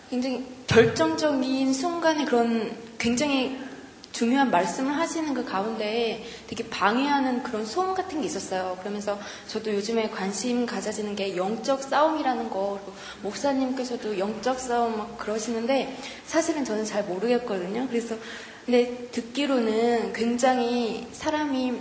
[0.10, 3.58] 굉장히 결정적인 순간에 그런 굉장히
[4.20, 8.76] 중요한 말씀을 하시는 그 가운데 되게 방해하는 그런 소음 같은 게 있었어요.
[8.82, 12.82] 그러면서 저도 요즘에 관심 가져지는 게 영적 싸움이라는 거,
[13.22, 17.88] 목사님께서도 영적 싸움 막 그러시는데 사실은 저는 잘 모르겠거든요.
[17.88, 18.18] 그래서
[18.66, 21.80] 근데 듣기로는 굉장히 사람이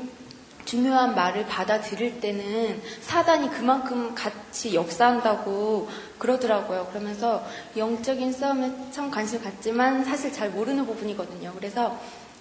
[0.65, 6.87] 중요한 말을 받아들일 때는 사단이 그만큼 같이 역사한다고 그러더라고요.
[6.91, 7.45] 그러면서
[7.77, 11.53] 영적인 싸움에 참 관심 갖지만 사실 잘 모르는 부분이거든요.
[11.57, 11.99] 그래서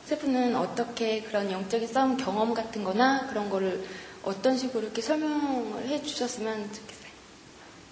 [0.08, 3.84] 세프는 어떻게 그런 영적인 싸움 경험 같은 거나 그런 거를
[4.24, 7.12] 어떤 식으로 이렇게 설명을 해 주셨으면 좋겠어요.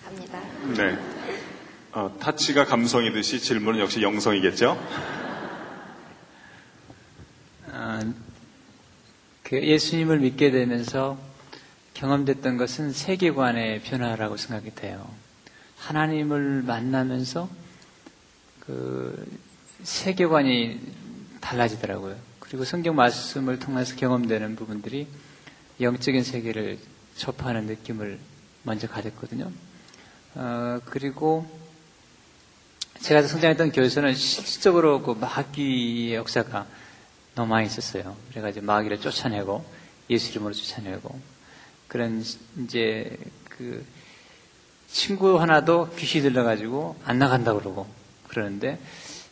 [0.05, 0.39] 갑니다.
[0.77, 0.97] 네.
[1.91, 4.81] 어, 타치가 감성이듯이 질문은 역시 영성이겠죠?
[7.73, 8.13] 아,
[9.43, 11.17] 그 예수님을 믿게 되면서
[11.95, 15.05] 경험됐던 것은 세계관의 변화라고 생각이 돼요.
[15.79, 17.49] 하나님을 만나면서
[18.61, 19.37] 그
[19.83, 21.04] 세계관이
[21.45, 22.15] 달라지더라고요.
[22.39, 25.07] 그리고 성경 말씀을 통해서 경험되는 부분들이
[25.79, 26.79] 영적인 세계를
[27.15, 28.19] 접하는 느낌을
[28.63, 29.51] 먼저 가졌거든요.
[30.35, 31.45] 어, 그리고
[32.99, 36.65] 제가 성장했던 교회에서는 실질적으로 그 마귀의 역사가
[37.35, 38.15] 너무 많이 있었어요.
[38.29, 39.63] 그래가지고 마귀를 쫓아내고
[40.09, 41.19] 예수 이름으로 쫓아내고
[41.87, 42.23] 그런
[42.63, 43.17] 이제
[43.49, 43.85] 그
[44.87, 47.87] 친구 하나도 귀신이 들려가지고 안 나간다 그러고
[48.29, 48.79] 그러는데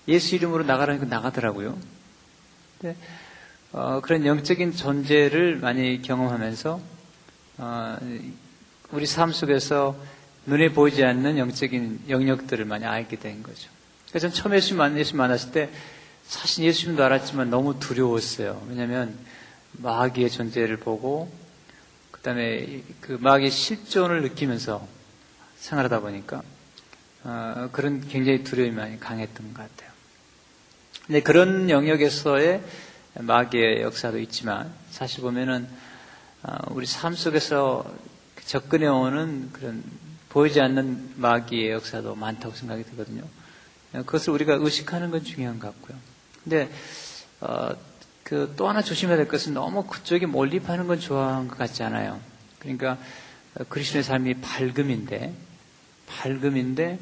[0.07, 1.77] 예수 이름으로 나가라니까 나가더라고요.
[2.83, 2.97] 근데
[3.71, 6.81] 어, 그런 영적인 존재를 많이 경험하면서
[7.59, 7.97] 어,
[8.91, 9.95] 우리 삶 속에서
[10.45, 13.69] 눈에 보이지 않는 영적인 영역들을 많이 알게 된 거죠.
[14.09, 15.69] 그래서 전 처음 예수 만 예수 만났을 때
[16.27, 18.61] 사실 예수님도 알았지만 너무 두려웠어요.
[18.67, 19.17] 왜냐하면
[19.71, 21.31] 마귀의 존재를 보고
[22.11, 24.85] 그다음에 그 마귀의 실존을 느끼면서
[25.55, 26.43] 생활하다 보니까
[27.23, 29.92] 어, 그런 굉장히 두려움이 많이 강했던 것 같아요.
[31.05, 32.61] 근데 그런 영역에서의
[33.19, 35.67] 마귀의 역사도 있지만 사실 보면은
[36.43, 37.85] 어, 우리 삶 속에서
[38.45, 39.83] 접근해 오는 그런
[40.29, 43.23] 보이지 않는 마귀의 역사도 많다고 생각이 들거든요.
[43.91, 45.97] 그것을 우리가 의식하는 건 중요한 것 같고요.
[46.43, 46.69] 근데
[47.41, 47.69] 어,
[48.23, 52.19] 그 또 하나 조심해야 될 것은 너무 그쪽에 몰입하는 건 좋아하는 것 같지 않아요.
[52.57, 52.97] 그러니까
[53.69, 55.33] 그리스도의 삶이 밝음인데
[56.07, 56.99] 밝음인데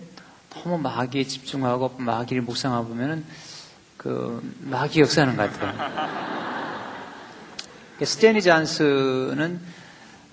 [0.49, 3.25] 너무 마귀에 집중하고 마귀를 묵상하고 보면은
[4.01, 6.41] 그 마귀 역사하는 것 같아요.
[8.03, 9.61] 스테니 잔스는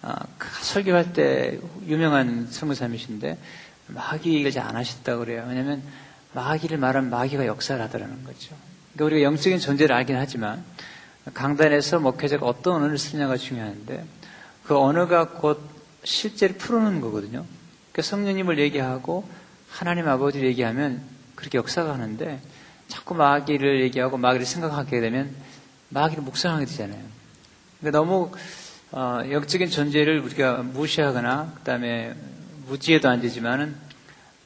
[0.00, 0.14] 어,
[0.62, 3.36] 설교할 때 유명한 선교사님이신데
[3.88, 5.44] 마귀 를안 하셨다고 그래요.
[5.46, 5.82] 왜냐하면
[6.32, 8.56] 마귀를 말하면 마귀가 역사를 하더라는 거죠.
[8.94, 10.64] 그러니까 우리가 영적인 존재를 알긴 하지만
[11.34, 14.02] 강단에서 목회자가 어떤 언어를 쓰냐가 중요한데
[14.64, 15.60] 그 언어가 곧
[16.04, 17.44] 실제로 풀어놓는 거거든요.
[17.92, 19.28] 그러니까 성령님을 얘기하고
[19.68, 21.02] 하나님 아버지를 얘기하면
[21.34, 22.40] 그렇게 역사가 하는데
[22.88, 25.34] 자꾸 마귀를 얘기하고 마귀를 생각하게 되면
[25.90, 27.02] 마귀를 묵상하게 되잖아요.
[27.80, 28.32] 그러니까 너무
[28.90, 32.14] 어, 영적인 존재를 우리가 무시하거나 그다음에
[32.66, 33.76] 무지해도 안 되지만은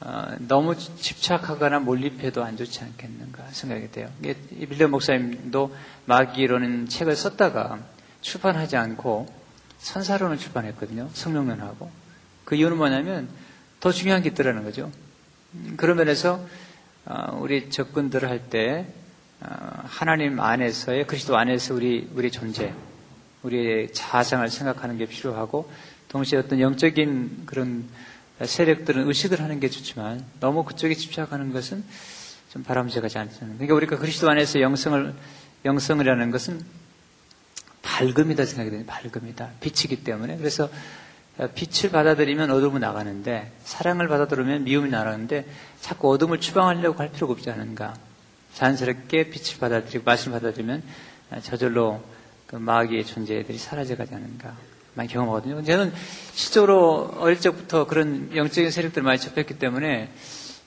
[0.01, 4.09] 어, 너무 집착하거나 몰입해도 안 좋지 않겠는가 생각이 돼요.
[4.21, 5.73] 빌려 목사님도
[6.05, 7.79] 마귀로는 책을 썼다가
[8.19, 9.27] 출판하지 않고
[9.79, 11.09] 선사론을 출판했거든요.
[11.13, 11.89] 성명론하고.
[12.43, 13.29] 그 이유는 뭐냐면
[13.79, 14.91] 더 중요한 게 있더라는 거죠.
[15.53, 16.47] 음, 그런 면에서 어,
[17.39, 18.87] 우리 접근들을 할때
[19.41, 22.73] 어, 하나님 안에서의 그리스도 안에서 우리 우리 존재,
[23.41, 25.69] 우리의 자상을 생각하는 게 필요하고
[26.07, 27.85] 동시에 어떤 영적인 그런
[28.41, 31.83] 세력들은 의식을 하는 게 좋지만 너무 그쪽에 집착하는 것은
[32.51, 33.57] 좀 바람직하지 않습니다.
[33.57, 35.13] 그러니까 우리가 그리스도 안에서 영성을
[35.65, 36.61] 영성이라는 것은
[37.81, 39.51] 밝음이다 생각이 되는 밝음이다.
[39.59, 40.69] 빛이기 때문에 그래서
[41.55, 45.45] 빛을 받아들이면 어둠은 나가는데 사랑을 받아들이면 미움이 나가는데
[45.81, 47.95] 자꾸 어둠을 추방하려고 할 필요가 없지 않은가.
[48.53, 50.83] 자연스럽게 빛을 받아들이고 말씀을 받아들이면
[51.41, 52.03] 저절로
[52.45, 54.55] 그 마귀의 존재들이 사라져가지 않는가.
[54.95, 55.63] 많이 경험하거든요.
[55.63, 55.91] 저는
[56.33, 60.11] 실제로 어릴 적부터 그런 영적인 세력들 을 많이 접했기 때문에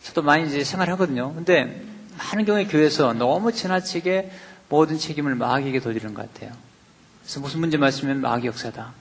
[0.02, 1.33] 저도 많이 이제 생활하거든요.
[1.35, 1.83] 근데
[2.18, 4.33] 많은 경우에 교회에서 너무 지나치게
[4.68, 6.52] 모든 책임을 마귀에게 돌리는 것 같아요.
[7.22, 8.92] 그래서 무슨 문제 말씀면 마귀 역사다.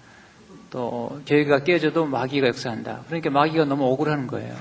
[0.69, 3.01] 또 교회가 깨져도 마귀가 역사한다.
[3.07, 4.55] 그러니까 마귀가 너무 억울하는 거예요.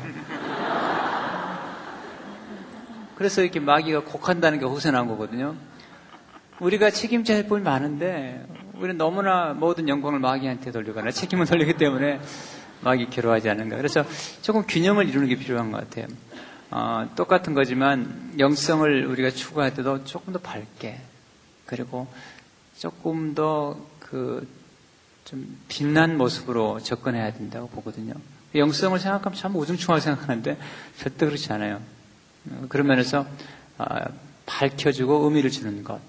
[3.16, 5.54] 그래서 이렇게 마귀가 곡한다는 게 나온 거거든요.
[6.60, 8.44] 우리가 책임져야 할 부분이 많은데
[8.76, 12.20] 우리는 너무나 모든 영광을 마귀한테 돌리거나 책임을 돌리기 때문에
[12.82, 13.76] 마귀 괴로워하지 않는가.
[13.76, 14.04] 그래서
[14.42, 16.06] 조금 균형을 이루는 게 필요한 것 같아요.
[16.70, 21.00] 어, 똑같은 거지만 영성을 우리가 추구할 때도 조금 더 밝게
[21.66, 22.08] 그리고
[22.76, 24.46] 조금 더그
[25.34, 28.14] 좀 빛난 모습으로 접근해야 된다고 보거든요.
[28.54, 30.56] 영성을 생각하면 참 우중충하게 생각하는데
[30.96, 31.82] 절대 그렇지 않아요.
[32.50, 33.26] 어, 그런 면에서
[33.76, 33.84] 어,
[34.46, 36.00] 밝혀주고 의미를 주는 것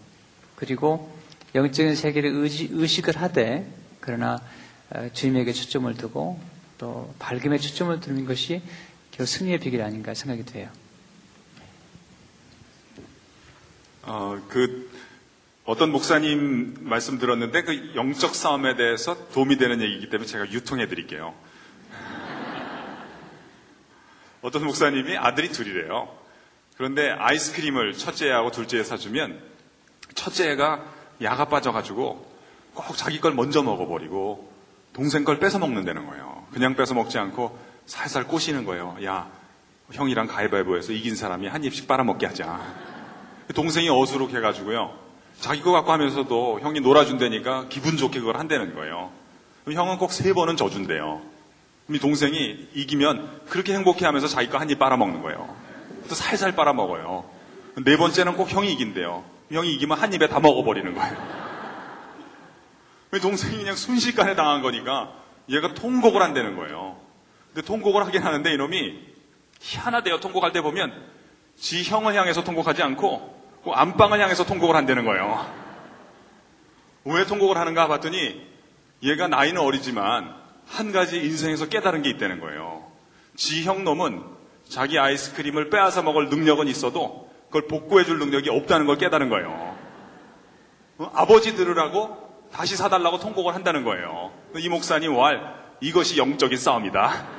[0.55, 1.11] 그리고
[1.55, 3.67] 영적인 세계를 의지, 의식을 하되
[3.99, 4.39] 그러나
[4.91, 6.39] 어, 주님에게 초점을 두고
[6.77, 8.61] 또 밝음에 초점을 두는 것이
[9.09, 10.69] 결국 승리의 비결이 아닌가 생각이 돼요.
[14.03, 14.87] 어, 그
[15.65, 21.33] 어떤 목사님 말씀 들었는데 그 영적 싸움에 대해서 도움이 되는 얘기이기 때문에 제가 유통해 드릴게요.
[24.43, 26.07] 어떤 목사님이 아들이 둘이래요.
[26.77, 29.41] 그런데 아이스크림을 첫째하고 둘째에 사주면
[30.13, 30.85] 첫째가
[31.23, 32.31] 야가 빠져가지고
[32.75, 34.53] 꼭 자기 걸 먼저 먹어버리고
[34.93, 36.45] 동생 걸 뺏어 먹는다는 거예요.
[36.53, 38.97] 그냥 뺏어 먹지 않고 살살 꼬시는 거예요.
[39.03, 39.31] 야,
[39.91, 42.61] 형이랑 가위바위보해서 이긴 사람이 한 입씩 빨아먹게 하자.
[43.55, 45.04] 동생이 어수룩 해가지고요.
[45.39, 49.11] 자기 거 갖고 하면서도 형이 놀아준다니까 기분 좋게 그걸 한다는 거예요.
[49.71, 51.21] 형은 꼭 세 번은 져준대요.
[51.89, 55.55] 이 동생이 이기면 그렇게 행복해 하면서 자기 거 한 입 빨아먹는 거예요.
[56.09, 57.25] 또 살살 빨아먹어요.
[57.83, 59.23] 네 번째는 꼭 형이 이긴대요.
[59.51, 61.45] 형이 이기면 한 입에 다 먹어버리는 거예요.
[63.21, 65.13] 동생이 그냥 순식간에 당한 거니까
[65.49, 66.97] 얘가 통곡을 한다는 거예요.
[67.53, 68.99] 근데 통곡을 하긴 하는데 이놈이
[69.61, 70.19] 희한하대요.
[70.19, 70.91] 통곡할 때 보면
[71.57, 73.34] 지 형을 향해서 통곡하지 않고
[73.65, 75.43] 그 안방을 향해서 통곡을 한다는 거예요.
[77.03, 78.45] 왜 통곡을 하는가 봤더니
[79.01, 80.35] 얘가 나이는 어리지만
[80.67, 82.85] 한 가지 인생에서 깨달은 게 있다는 거예요.
[83.35, 84.23] 지형 놈은
[84.69, 89.75] 자기 아이스크림을 빼앗아 먹을 능력은 있어도 그걸 복구해 줄 능력이 없다는 걸 깨달은 거예요.
[90.99, 91.11] 어?
[91.15, 94.31] 아버지 들으라고 다시 사달라고 통곡을 한다는 거예요.
[94.57, 97.34] 이 목사님 왈 이것이 영적인 싸움이다.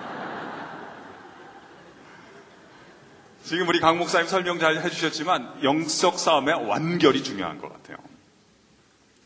[3.46, 7.96] 지금 우리 강 목사님 설명 잘 해주셨지만 영적 싸움의 완결이 중요한 것 같아요.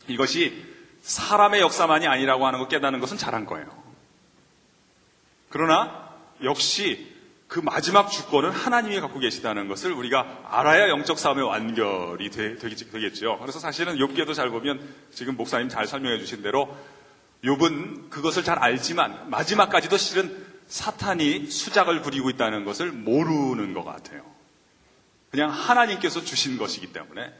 [0.07, 0.63] 이것이
[1.01, 3.65] 사람의 역사만이 아니라고 하는 거 깨닫는 것은 잘한 거예요.
[5.49, 6.11] 그러나
[6.43, 7.11] 역시
[7.47, 13.57] 그 마지막 주권은 하나님이 갖고 계시다는 것을 우리가 알아야 영적 싸움의 완결이 되, 겠죠 그래서
[13.57, 16.77] 사실은 욥기에도 잘 보면 지금 목사님 잘 설명해 주신 대로
[17.43, 24.23] 욥은 그것을 잘 알지만 마지막까지도 실은 사탄이 수작을 부리고 있다는 것을 모르는 것 같아요.
[25.29, 27.33] 그냥 하나님께서 주신 것이기 때문에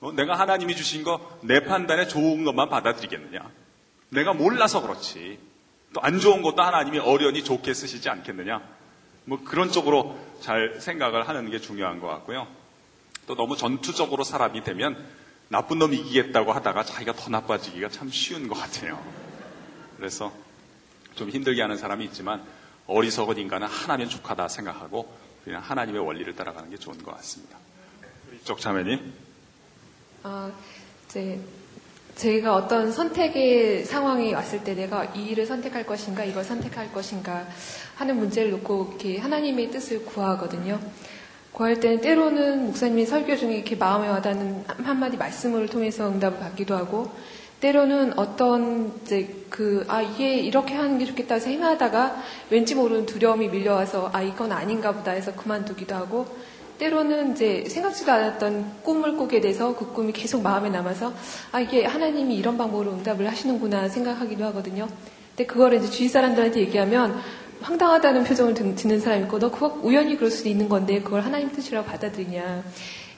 [0.00, 3.50] 어, 내가 하나님이 주신 거 내 판단에 좋은 것만 받아들이겠느냐?
[4.10, 5.40] 내가 몰라서 그렇지.
[5.92, 8.62] 또 안 좋은 것도 하나님이 어련히 좋게 쓰시지 않겠느냐?
[9.24, 12.46] 뭐 그런 쪽으로 잘 생각을 하는 게 중요한 것 같고요.
[13.26, 15.04] 또 너무 전투적으로 사람이 되면
[15.48, 19.02] 나쁜 놈 이기겠다고 하다가 자기가 더 나빠지기가 참 쉬운 것 같아요.
[19.96, 20.32] 그래서
[21.18, 22.42] 좀 힘들게 하는 사람이 있지만
[22.86, 25.12] 어리석은 인간은 하나면 족하다 생각하고
[25.44, 27.58] 그냥 하나님의 원리를 따라가는 게 좋은 것 같습니다.
[28.34, 29.12] 이쪽 자매님.
[30.22, 30.50] 아,
[31.06, 31.40] 이제
[32.14, 37.46] 제가 어떤 선택의 상황이 왔을 때 내가 이 일을 선택할 것인가 이걸 선택할 것인가
[37.96, 40.80] 하는 문제를 놓고 이렇게 하나님의 뜻을 구하거든요.
[41.52, 47.12] 구할 때는 때로는 목사님이 설교 중에 이렇게 마음에 와닿는 한마디 말씀을 통해서 응답을 받기도 하고
[47.60, 53.48] 때로는 어떤 이제 그, 아, 이게 이렇게 하는 게 좋겠다 해서 행하다가 왠지 모르는 두려움이
[53.48, 56.26] 밀려와서 아, 이건 아닌가 보다 해서 그만두기도 하고
[56.78, 61.12] 때로는 이제 생각지도 않았던 꿈을 꾸게 돼서 그 꿈이 계속 마음에 남아서
[61.50, 64.88] 아 이게 하나님이 이런 방법으로 응답을 하시는구나 생각하기도 하거든요.
[65.30, 67.18] 근데 그거를 이제 주위 사람들한테 얘기하면
[67.60, 71.84] 황당하다는 표정을 듣는 사람이 있고 너 그거 우연히 그럴 수도 있는 건데 그걸 하나님 뜻이라고
[71.84, 72.62] 받아들이냐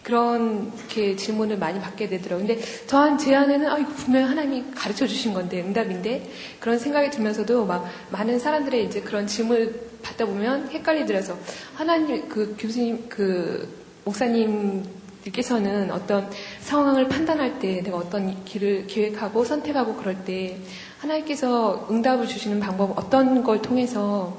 [0.02, 2.46] 그런 게 질문을 많이 받게 되더라고요.
[2.46, 7.66] 근데 저한 제 안에는 아 이거 분명 하나님이 가르쳐 주신 건데 응답인데 그런 생각이 들면서도
[7.66, 11.36] 막 많은 사람들의 이제 그런 질문을 받다 보면 헷갈리더라서
[11.74, 13.68] 하나님 그 교수님 그
[14.04, 20.58] 목사님들께서는 어떤 상황을 판단할 때 내가 어떤 길을 계획하고 선택하고 그럴 때
[21.00, 24.36] 하나님께서 응답을 주시는 방법 어떤 걸 통해서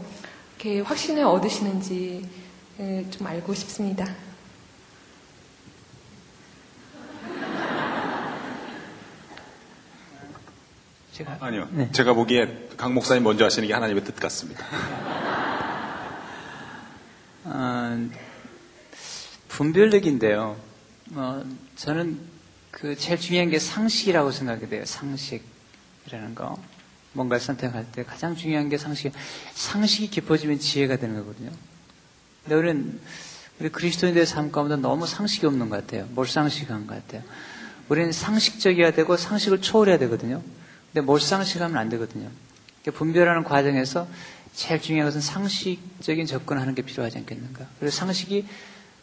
[0.58, 2.28] 이렇게 확신을 얻으시는지
[2.80, 4.31] 예, 좀 알고 싶습니다.
[11.22, 11.68] 제가 아니요.
[11.72, 11.92] 네.
[11.92, 14.66] 제가 보기에 강 목사님 먼저 하시는 게 하나님의 뜻 같습니다.
[17.44, 18.10] 어,
[19.50, 20.58] 분별력인데요.
[21.14, 21.44] 어,
[21.76, 22.20] 저는
[22.72, 24.84] 그 제일 중요한 게 상식이라고 생각이 돼요.
[24.86, 26.58] 상식이라는 거.
[27.14, 29.12] 뭔가를 선택할 때 가장 중요한 게 상식.
[29.54, 31.52] 상식이 깊어지면 지혜가 되는 거거든요.
[32.44, 33.00] 근데 우리는
[33.60, 36.08] 우리 그리스도인들의 삶 가운데 너무 상식이 없는 것 같아요.
[36.16, 37.22] 몰상식한 것 같아요.
[37.90, 40.42] 우리는 상식적이어야 되고 상식을 초월해야 되거든요.
[40.93, 42.30] 근데 몰상식하면 안 되거든요.
[42.93, 44.08] 분별하는 과정에서
[44.54, 47.67] 제일 중요한 것은 상식적인 접근하는 게 필요하지 않겠는가.
[47.80, 48.45] 그래서 상식이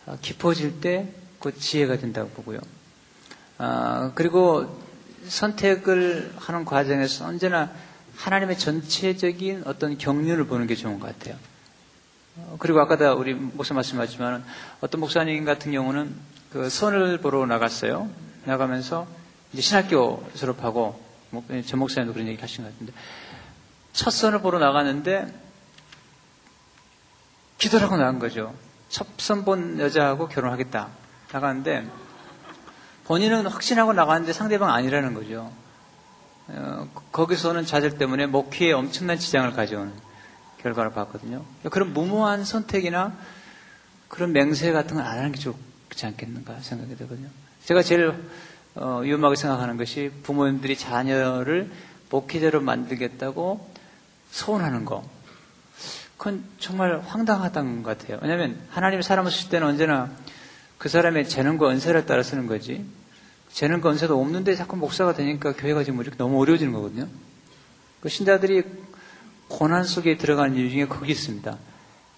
[0.06, 2.58] 어, 깊어질 때 그 지혜가 된다고 보고요.
[3.58, 4.80] 아, 그리고
[5.26, 7.70] 선택을 하는 과정에서 언제나
[8.16, 11.36] 하나님의 전체적인 어떤 경륜을 보는 게 좋은 것 같아요.
[12.36, 14.44] 어, 그리고 아까도 우리 목사 말씀하셨지만
[14.80, 16.14] 어떤 목사님 같은 경우는
[16.52, 18.10] 그 선을 보러 나갔어요.
[18.44, 19.06] 나가면서
[19.52, 21.07] 이제 신학교 졸업하고 뭐,
[21.66, 22.92] 전 목사님도 그런 얘기 하신 것 같은데
[23.92, 25.32] 첫 선을 보러 나갔는데
[27.58, 28.54] 기도를 하고 나간 거죠.
[28.88, 30.88] 첫 선 본 여자하고 결혼하겠다.
[31.32, 31.86] 나갔는데
[33.04, 35.52] 본인은 확신하고 나갔는데 상대방 아니라는 거죠.
[36.48, 39.92] 어, 거기서는 자질 때문에 목회에 엄청난 지장을 가져온
[40.62, 41.44] 결과를 봤거든요.
[41.70, 43.12] 그런 무모한 선택이나
[44.08, 47.28] 그런 맹세 같은 건 안 하는 게 좋지 않겠는가 생각이 되거든요.
[47.64, 48.14] 제가 제일
[48.80, 51.70] 어, 위험하게 생각하는 것이 부모님들이 자녀를
[52.10, 53.68] 목회자로 만들겠다고
[54.30, 55.04] 소원하는 거.
[56.16, 58.18] 그건 정말 황당하다는 것 같아요.
[58.22, 60.10] 왜냐하면 하나님의 사람을 쓸 때는 언제나
[60.78, 62.84] 그 사람의 재능과 은사를 따라 쓰는 거지.
[63.52, 67.08] 재능과 은사도 없는데 자꾸 목사가 되니까 교회가 지금 이렇게 너무 어려워지는 거거든요.
[68.00, 68.62] 그 신자들이
[69.48, 71.56] 고난 속에 들어가는 이유 중에 거기 있습니다.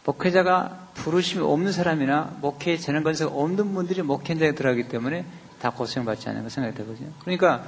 [0.04, 5.24] 목회자가 부르심이 없는 사람이나 목회 재능 건사가 없는 분들이 목회자에 들어가기 때문에
[5.60, 7.10] 다 고생받지 않는가 생각이 되거든요.
[7.20, 7.64] 그러니까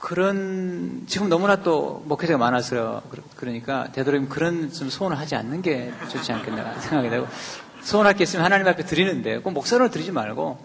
[0.00, 3.02] 그런 지금 너무나 또 목회자가 많아서
[3.36, 7.26] 그러니까 되도록이면 그런 좀 소원을 하지 않는 게 좋지 않겠나 생각이 되고
[7.80, 10.58] 소원할 게 있으면 하나님 앞에 드리는데 꼭 목사로 드리지 말고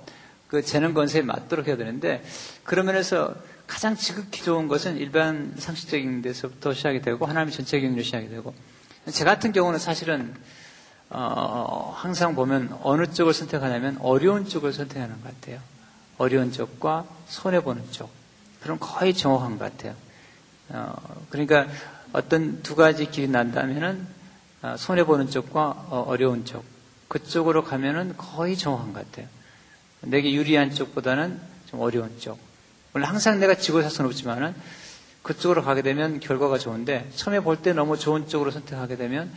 [0.50, 2.24] 그 재능 건세에 맞도록 해야 되는데
[2.64, 3.34] 그런 면에서
[3.66, 8.54] 가장 지극히 좋은 것은 일반 상식적인 데서부터 시작이 되고 하나님 전체 경륜로 시작이 되고
[9.10, 10.34] 제 같은 경우는 사실은
[11.12, 15.60] 어, 항상 보면 어느 쪽을 선택하냐면 어려운 쪽을 선택하는 것 같아요.
[16.20, 18.12] 어려운 쪽과 손해보는 쪽.
[18.62, 19.96] 그럼 거의 정확한 것 같아요.
[20.70, 20.94] 어,
[21.30, 21.66] 그러니까
[22.14, 24.06] 어떤 두 가지 길이 난다면은
[24.62, 26.64] 어, 손해보는 쪽과 어, 려운 쪽.
[27.08, 29.28] 그쪽으로 가면은 거의 정확한 것 같아요.
[30.02, 32.38] 내게 유리한 쪽보다는 좀 어려운 쪽.
[32.94, 34.54] 물론 항상 내가 지고 살 수는 없지만은
[35.24, 39.32] 그쪽으로 가게 되면 결과가 좋은데 처음에 볼 때 너무 좋은 쪽으로 선택하게 되면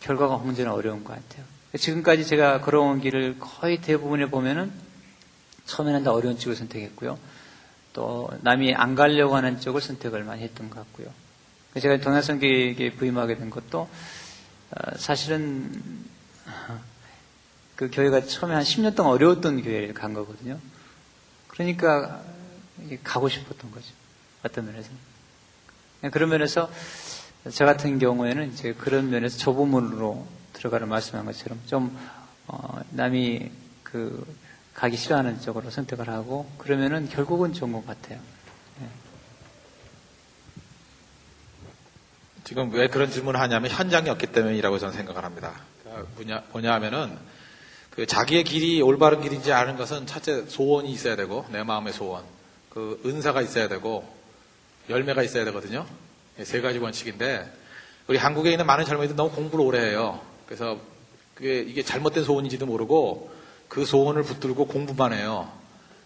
[0.00, 1.44] 결과가 언제나 어려운 것 같아요.
[1.76, 4.70] 지금까지 제가 걸어온 길을 거의 대부분에 보면은
[5.68, 7.18] 처음에는 다 어려운 쪽을 선택했고요.
[7.92, 11.12] 또 남이 안 가려고 하는 쪽을 선택을 많이 했던 것 같고요.
[11.80, 13.88] 제가 동양성교에 부임하게 된 것도
[14.70, 15.82] 어, 사실은
[17.76, 20.58] 그 교회가 처음에 한 10년 동안 어려웠던 교회를 간 거거든요.
[21.48, 22.22] 그러니까
[23.04, 23.86] 가고 싶었던 거죠.
[24.42, 24.90] 어떤 면에서.
[26.10, 26.70] 그런 면에서
[27.52, 31.96] 저 같은 경우에는 이제 그런 면에서 좁은 문으로 들어가는 말씀한 것처럼 좀
[32.46, 33.50] 어, 남이
[33.82, 34.26] 그
[34.78, 38.20] 가기 싫어하는 쪽으로 선택을 하고 그러면은 결국은 좋은 것 같아요.
[38.80, 38.86] 네.
[42.44, 45.62] 지금 왜 그런 질문을 하냐면 현장이 없기 때문이라고 저는 생각을 합니다.
[45.82, 47.18] 그러니까 뭐냐, 뭐냐 하면은
[47.90, 52.22] 그 자기의 길이 올바른 길인지 아는 것은 첫째 소원이 있어야 되고 내 마음의 소원,
[52.70, 54.08] 그 은사가 있어야 되고
[54.88, 55.86] 열매가 있어야 되거든요.
[56.44, 57.52] 세 가지 원칙인데
[58.06, 60.20] 우리 한국에 있는 많은 젊은이들 너무 공부를 오래 해요.
[60.46, 60.78] 그래서
[61.34, 63.37] 그게 이게 잘못된 소원인지도 모르고
[63.68, 65.50] 그 소원을 붙들고 공부만 해요.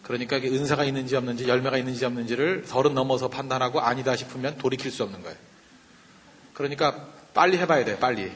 [0.03, 5.23] 그러니까 은사가 있는지 없는지 열매가 있는지 없는지를 서른 넘어서 판단하고 아니다 싶으면 돌이킬 수 없는
[5.23, 5.37] 거예요.
[6.55, 7.97] 그러니까 빨리 해봐야 돼요.
[8.01, 8.33] 빨리.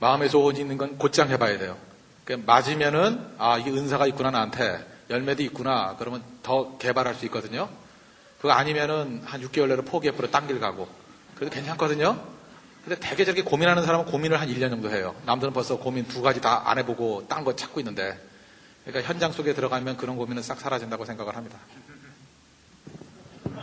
[0.00, 1.76] 마음의 소원이 있는 건 곧장 해봐야 돼요.
[2.24, 7.68] 그러니까 맞으면은 아 이게 은사가 있구나 나한테 열매도 있구나 그러면 더 개발할 수 있거든요.
[8.38, 10.88] 그거 아니면은 한 6개월 내로 포기해버려 딴 길 가고
[11.34, 12.18] 그래도 괜찮거든요.
[12.84, 15.14] 근데 대개 저렇게 고민하는 사람은 고민을 한 1년 정도 해요.
[15.26, 18.18] 남들은 벌써 고민 두 가지 다 안 해보고 딴 거 찾고 있는데
[18.84, 21.58] 그러니까 현장 속에 들어가면 그런 고민은 싹 사라진다고 생각을 합니다.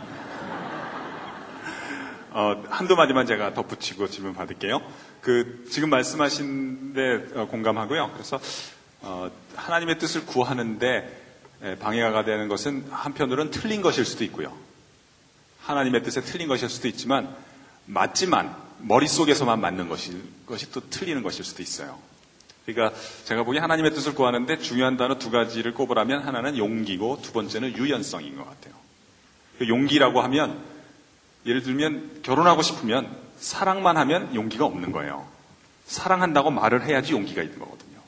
[2.32, 4.80] 어, 한두 마디만 제가 덧붙이고 질문 받을게요.
[5.20, 8.10] 그, 지금 말씀하신 데 어, 공감하고요.
[8.14, 8.40] 그래서,
[9.02, 11.22] 어, 하나님의 뜻을 구하는데
[11.64, 14.52] 예, 방해가 되는 것은 한편으로는 틀린 것일 수도 있고요.
[15.60, 17.34] 하나님의 뜻에 틀린 것일 수도 있지만,
[17.86, 22.00] 맞지만, 머릿속에서만 맞는 것이, 것이 또 틀리는 것일 수도 있어요.
[22.66, 27.76] 그러니까 제가 보기에 하나님의 뜻을 구하는데 중요한 단어 두 가지를 꼽으라면 하나는 용기고 두 번째는
[27.76, 28.74] 유연성인 것 같아요.
[29.58, 30.62] 그 용기라고 하면
[31.46, 35.26] 예를 들면 결혼하고 싶으면 사랑만 하면 용기가 없는 거예요.
[35.86, 37.98] 사랑한다고 말을 해야지 용기가 있는 거거든요.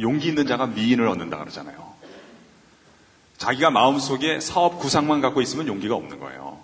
[0.00, 1.90] 용기 있는 자가 미인을 얻는다 그러잖아요.
[3.36, 6.62] 자기가 마음속에 사업 구상만 갖고 있으면 용기가 없는 거예요.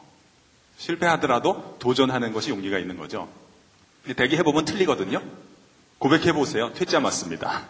[0.78, 3.28] 실패하더라도 도전하는 것이 용기가 있는 거죠.
[4.16, 5.22] 대개 해보면 틀리거든요.
[5.98, 6.72] 고백해보세요.
[6.74, 7.62] 퇴짜 맞습니다.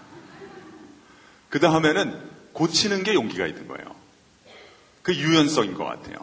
[1.49, 2.21] 그 다음에는
[2.53, 3.95] 고치는 게 용기가 있는 거예요.
[5.03, 6.17] 그 유연성인 것 같아요.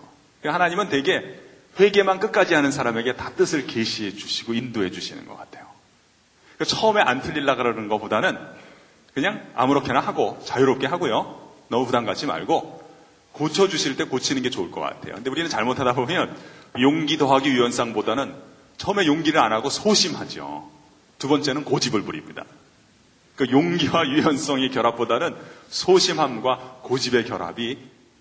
[0.43, 1.39] 하나님은 되게
[1.80, 5.66] 회개만 끝까지 하는 사람에게 다 뜻을 계시해 주시고 인도해 주시는 것 같아요.
[6.58, 8.38] 그 처음에 안 틀릴라 그러는 것보다는
[9.14, 11.39] 그냥 아무렇게나 하고 자유롭게 하고요.
[11.70, 12.84] 너무 부담 갖지 말고
[13.32, 15.16] 고쳐 주실 때 고치는 게 좋을 것 같아요.
[15.16, 16.36] 근데 우리는 잘못하다 보면
[16.80, 18.36] 용기 더하기 유연성보다는
[18.78, 20.70] 처음에 용기를 안 하고 소심하죠.
[21.24, 22.43] 두 번째는 고집을 부립니다.
[23.38, 25.34] 그 용기와 유연성의 결합보다는
[25.69, 27.78] 소심함과 고집의 결합이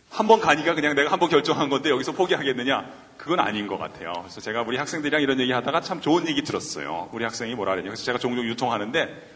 [0.09, 2.88] 한번 가니까 그냥 내가 한번 결정한 건데 여기서 포기하겠느냐?
[3.18, 4.12] 그건 아닌 것 같아요.
[4.20, 7.09] 그래서 제가 우리 학생들이랑 이런 얘기 하다가 참 좋은 얘기 들었어요.
[7.12, 7.88] 우리 학생이 뭐라 그러냐.
[7.88, 9.30] 그래서 제가 종종 유통하는데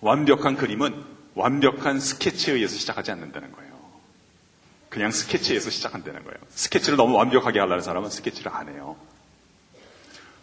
[0.00, 1.04] 완벽한 그림은
[1.36, 3.72] 완벽한 스케치에 의해서 시작하지 않는다는 거예요.
[4.88, 6.38] 그냥 스케치에서 시작한다는 거예요.
[6.48, 8.96] 스케치를 너무 완벽하게 하려는 사람은 스케치를 안 해요.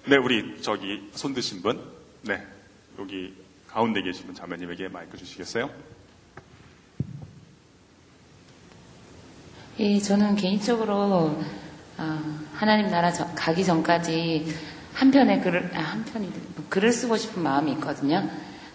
[0.06, 1.84] 네, 우리 저기 손 드신 분.
[2.22, 2.42] 네,
[3.00, 3.34] 여기
[3.68, 5.70] 가운데 계신 분 자매님에게 마이크 주시겠어요?
[9.80, 11.40] 예, 저는 개인적으로
[11.98, 12.20] 어,
[12.54, 14.54] 하나님 나라 저- 가기 전까지
[14.94, 16.30] 한 편의 글을 아, 한 편이
[16.70, 18.30] 글을 쓰고 싶은 마음이 있거든요.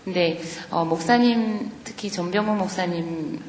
[0.05, 3.41] 근데 어, 목사님 특히 전병호 목사님이나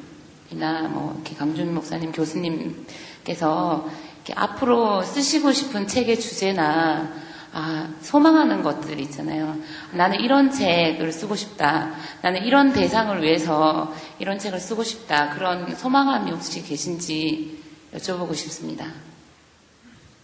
[0.89, 3.89] 뭐 이렇게 강준 목사님 교수님께서
[4.25, 7.13] 이렇게 앞으로 쓰시고 싶은 책의 주제나
[7.57, 9.57] 아, 소망하는 것들 있잖아요.
[9.93, 11.95] 나는 이런 책을 쓰고 싶다.
[12.21, 15.29] 나는 이런 대상을 위해서 이런 책을 쓰고 싶다.
[15.29, 18.87] 그런 소망함이 혹시 계신지 여쭤보고 싶습니다.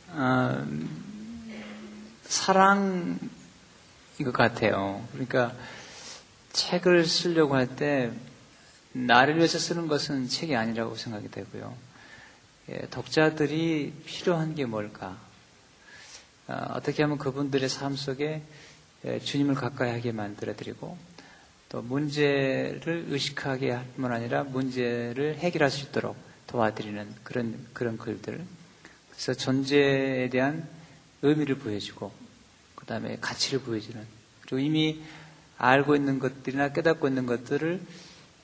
[0.10, 0.62] 아,
[2.24, 3.18] 사랑인
[4.26, 5.02] 것 같아요.
[5.14, 5.54] 그러니까
[6.52, 8.12] 책을 쓰려고 할 때
[8.92, 11.74] 나를 위해서 쓰는 것은 책이 아니라고 생각이 되고요.
[12.72, 15.16] 예, 독자들이 필요한 게 뭘까?
[16.52, 18.42] 아, 어떻게 하면 그분들의 삶 속에
[19.06, 20.98] 예, 주님을 가까이 하게 만들어드리고
[21.70, 28.44] 또 문제를 의식하게 할 뿐만 아니라 문제를 해결할 수 있도록 도와드리는 그런 그런 글들.
[29.10, 30.68] 그래서 존재에 대한
[31.22, 32.12] 의미를 보여주고
[32.76, 34.06] 그 다음에 가치를 보여주는
[34.42, 35.02] 그리고 이미
[35.58, 37.80] 알고 있는 것들이나 깨닫고 있는 것들을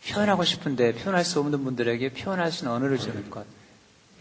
[0.07, 3.45] 표현하고 싶은데 표현할 수 없는 분들에게 표현할 수 있는 언어를 주는 것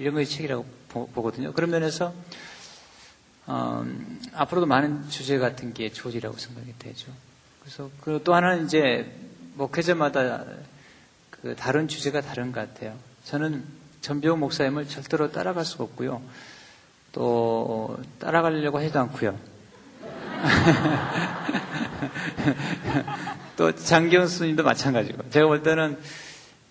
[0.01, 1.53] 이런 것이 책이라고 보, 보거든요.
[1.53, 2.13] 그런 면에서
[3.49, 7.13] 음, 앞으로도 많은 주제 같은 게 주어지라고 생각이 되죠.
[7.61, 9.11] 그래서 그 또 하나는 이제
[9.55, 10.45] 목회자마다
[11.31, 12.97] 그 다른 주제가 다른 것 같아요.
[13.25, 13.65] 저는
[14.01, 16.23] 전병 목사님을 절대로 따라갈 수가 없고요.
[17.13, 19.39] 또 따라가려고 해도 않고요.
[23.57, 25.99] 또 장경수님도 마찬가지고 제가 볼 때는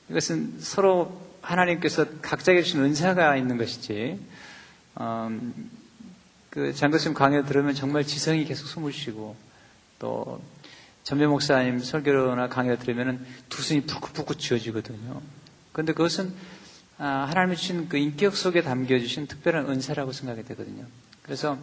[0.09, 4.19] 이것은 서로 하나님께서 각자에게 주신 은사가 있는 것이지
[5.01, 5.71] 음,
[6.56, 9.36] 그 장교수님 강의 들으면 정말 지성이 계속 숨을 쉬고
[9.99, 10.41] 또
[11.03, 15.22] 전배 목사님 설교나 강의를 들으면 두 손이 푹푹 쥐어지거든요.
[15.74, 16.34] 그런데 그것은
[16.97, 20.86] 아, 하나님이 주신 그 인격 속에 담겨주신 특별한 은사라고 생각이 되거든요.
[21.24, 21.58] 그래서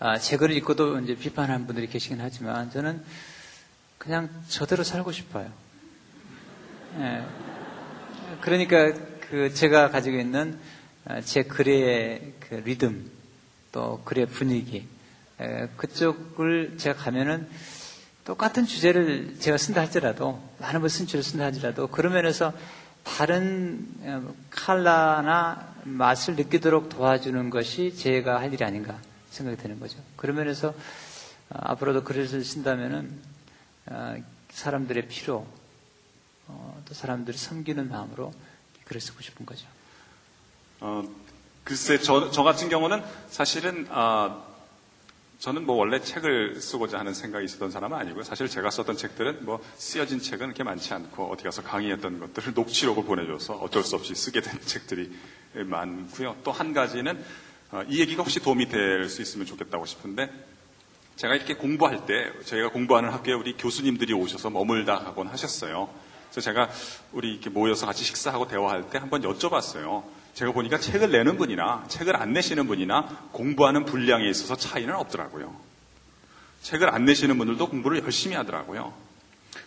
[0.00, 3.04] 아, 제 글을 읽고도 이제 비판하는 분들이 계시긴 하지만 저는
[3.98, 5.48] 그냥 저대로 살고 싶어요.
[6.98, 7.24] 예.
[8.40, 8.92] 그러니까
[9.30, 10.58] 그 제가 가지고 있는
[11.04, 13.17] 아, 제 글의 그 리듬
[13.78, 14.88] 또 글의 분위기
[15.38, 17.48] 에, 그쪽을 제가 가면은
[18.24, 22.52] 똑같은 주제를 제가 쓴다 할지라도 많은 분쓴 주를 쓴다 할지라도 그런 면에서
[23.04, 28.98] 다른 어, 칼라나 맛을 느끼도록 도와주는 것이 제가 할 일이 아닌가
[29.30, 30.00] 생각이 드는 거죠.
[30.16, 30.74] 그런 면에서 어,
[31.50, 33.16] 앞으로도 글을 쓴다면은
[33.86, 34.16] 어,
[34.50, 35.46] 사람들의 필요
[36.48, 38.34] 어, 또 사람들을 섬기는 마음으로
[38.86, 39.68] 글을 쓰고 싶은 거죠.
[40.80, 41.04] 어,
[41.68, 44.42] 글쎄, 저, 저 같은 경우는 사실은, 아,
[45.38, 48.24] 저는 뭐 원래 책을 쓰고자 하는 생각이 있었던 사람은 아니고요.
[48.24, 53.04] 사실 제가 썼던 책들은 뭐 쓰여진 책은 그렇게 많지 않고 어디 가서 강의했던 것들을 녹취록을
[53.04, 55.12] 보내줘서 어쩔 수 없이 쓰게 된 책들이
[55.52, 56.36] 많고요.
[56.42, 57.22] 또 한 가지는
[57.70, 60.30] 어, 이 얘기가 혹시 도움이 될 수 있으면 좋겠다고 싶은데
[61.16, 65.90] 제가 이렇게 공부할 때 저희가 공부하는 학교에 우리 교수님들이 오셔서 머물다 가곤 하셨어요.
[66.30, 66.70] 그래서 제가
[67.12, 70.02] 우리 이렇게 모여서 같이 식사하고 대화할 때 한번 여쭤봤어요.
[70.38, 75.52] 제가 보니까 책을 내는 분이나 책을 안 내시는 분이나 공부하는 분량에 있어서 차이는 없더라고요.
[76.62, 78.94] 책을 안 내시는 분들도 공부를 열심히 하더라고요.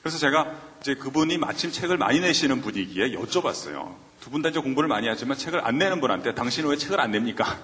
[0.02, 3.96] 그래서 제가 이제 그분이 마침 책을 많이 내시는 분이기에 여쭤봤어요.
[4.22, 7.12] 두 분 다 이제 공부를 많이 하지만 책을 안 내는 분한테 당신은 왜 책을 안
[7.12, 7.60] 냅니까?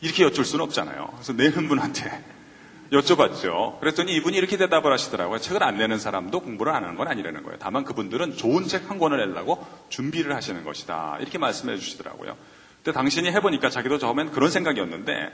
[0.00, 1.10] 이렇게 여쭐 수는 없잖아요.
[1.14, 2.24] 그래서 내는 분한테
[2.92, 3.80] 여쭤봤죠.
[3.80, 5.38] 그랬더니 이분이 이렇게 대답을 하시더라고요.
[5.38, 7.58] 책을 안 내는 사람도 공부를 안 하는 건 아니라는 거예요.
[7.60, 11.16] 다만 그분들은 좋은 책 한 권을 내려고 준비를 하시는 것이다.
[11.20, 12.36] 이렇게 말씀해 주시더라고요.
[12.84, 15.30] 근데 당신이 해보니까 자기도 처음엔 그런 생각이었는데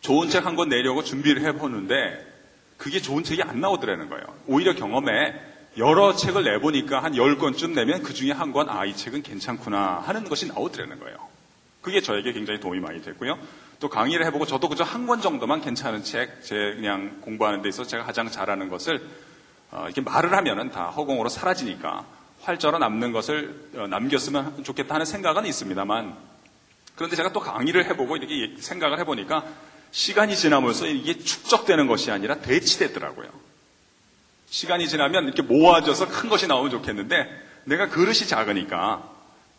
[0.00, 2.34] 좋은 책 한 권 내려고 준비를 해보는데
[2.78, 4.24] 그게 좋은 책이 안 나오더라는 거예요.
[4.46, 5.34] 오히려 경험에
[5.78, 10.24] 여러 책을 내보니까 한 10권쯤 내면 그 중에 한 권, 아, 이 책은 괜찮구나 하는
[10.24, 11.16] 것이 나오더라는 거예요.
[11.82, 13.38] 그게 저에게 굉장히 도움이 많이 됐고요.
[13.80, 17.88] 또 강의를 해보고 저도 그저 한 권 정도만 괜찮은 책, 제 그냥 공부하는 데 있어서
[17.88, 19.06] 제가 가장 잘하는 것을
[19.70, 22.04] 어, 이렇게 말을 하면은 다 허공으로 사라지니까
[22.42, 26.16] 활자로 남는 것을 어, 남겼으면 좋겠다 하는 생각은 있습니다만
[26.94, 29.44] 그런데 제가 또 강의를 해보고 이렇게 생각을 해보니까
[29.90, 33.28] 시간이 지나면서 이게 축적되는 것이 아니라 대치되더라고요.
[34.48, 37.28] 시간이 지나면 이렇게 모아져서 큰 것이 나오면 좋겠는데
[37.64, 39.08] 내가 그릇이 작으니까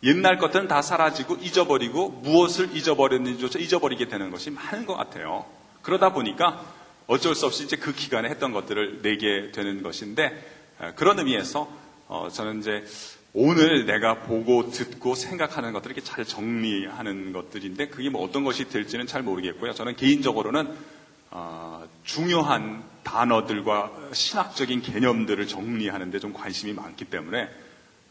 [0.03, 5.45] 옛날 것들은 다 사라지고 잊어버리고 무엇을 잊어버렸는지조차 잊어버리게 되는 것이 많은 것 같아요.
[5.81, 6.63] 그러다 보니까
[7.07, 11.67] 어쩔 수 없이 이제 그 기간에 했던 것들을 내게 되는 것인데 그런 의미에서
[12.07, 12.85] 어, 저는 이제
[13.33, 19.07] 오늘 내가 보고 듣고 생각하는 것들을 이렇게 잘 정리하는 것들인데 그게 뭐 어떤 것이 될지는
[19.07, 19.73] 잘 모르겠고요.
[19.73, 20.75] 저는 개인적으로는
[21.31, 27.49] 어, 중요한 단어들과 신학적인 개념들을 정리하는데 좀 관심이 많기 때문에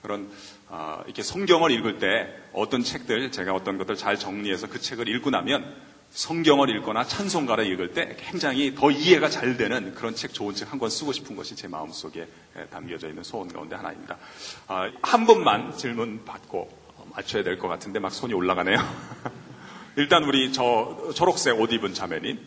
[0.06, 0.30] 그런
[0.68, 5.30] 어, 이렇게 성경을 읽을 때 어떤 책들 제가 어떤 것들 잘 정리해서 그 책을 읽고
[5.30, 5.74] 나면
[6.10, 10.78] 성경을 읽거나 찬송가를 읽을 때 굉장히 더 이해가 잘 되는 그런 책 좋은 책 한
[10.78, 12.28] 권 쓰고 싶은 것이 제 마음속에
[12.70, 14.16] 담겨져 있는 소원 가운데 하나입니다.
[14.68, 16.68] 아, 한 번만 질문 받고
[17.12, 18.76] 맞춰야 될 것 같은데 막 손이 올라가네요.
[19.96, 22.38] 일단 우리 저 초록색 옷 입은 자매님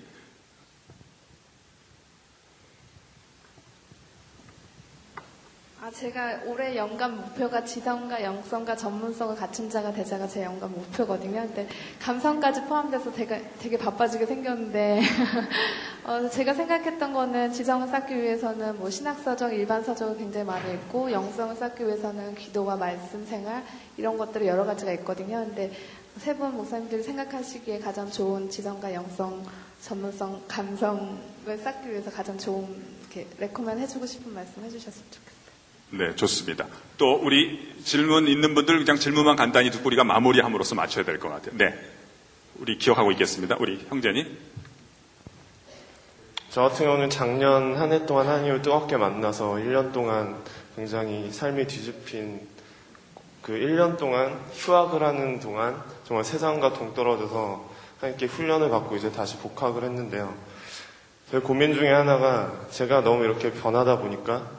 [5.89, 11.41] 아, 제가 올해 연간 목표가 지성과 영성과 전문성을 갖춘 자가 되자가 제 연간 목표거든요.
[11.41, 11.67] 근데
[11.99, 15.01] 감성까지 포함돼서 되게, 되게 바빠지게 생겼는데,
[16.05, 21.83] 어, 제가 생각했던 거는 지성을 쌓기 위해서는 뭐 신학서적, 일반서적을 굉장히 많이 읽고, 영성을 쌓기
[21.87, 23.63] 위해서는 기도와 말씀 생활,
[23.97, 25.43] 이런 것들이 여러 가지가 있거든요.
[25.43, 25.71] 근데
[26.19, 29.43] 세 분 목사님들이 생각하시기에 가장 좋은 지성과 영성,
[29.81, 32.67] 전문성, 감성을 쌓기 위해서 가장 좋은
[33.01, 35.38] 이렇게 레코멘 해주고 싶은 말씀 해주셨으면 좋겠어요.
[35.91, 36.67] 네, 좋습니다.
[36.97, 41.51] 또 우리 질문 있는 분들 그냥 질문만 간단히 듣고 우리가 마무리함으로써 맞춰야 될 것 같아요.
[41.57, 41.73] 네,
[42.59, 43.55] 우리 기억하고 있겠습니다.
[43.59, 44.37] 우리 형제님.
[46.51, 50.35] 저 같은 경우는 작년 한 해 동안 하나님을 뜨겁게 만나서 1년 동안
[50.75, 52.41] 굉장히 삶이 뒤집힌
[53.41, 57.69] 그 1년 동안 휴학을 하는 동안 정말 세상과 동떨어져서
[57.99, 60.33] 하나님께 훈련을 받고 이제 다시 복학을 했는데요.
[61.31, 64.49] 제 고민 중에 하나가 제가 너무 이렇게 변하다 보니까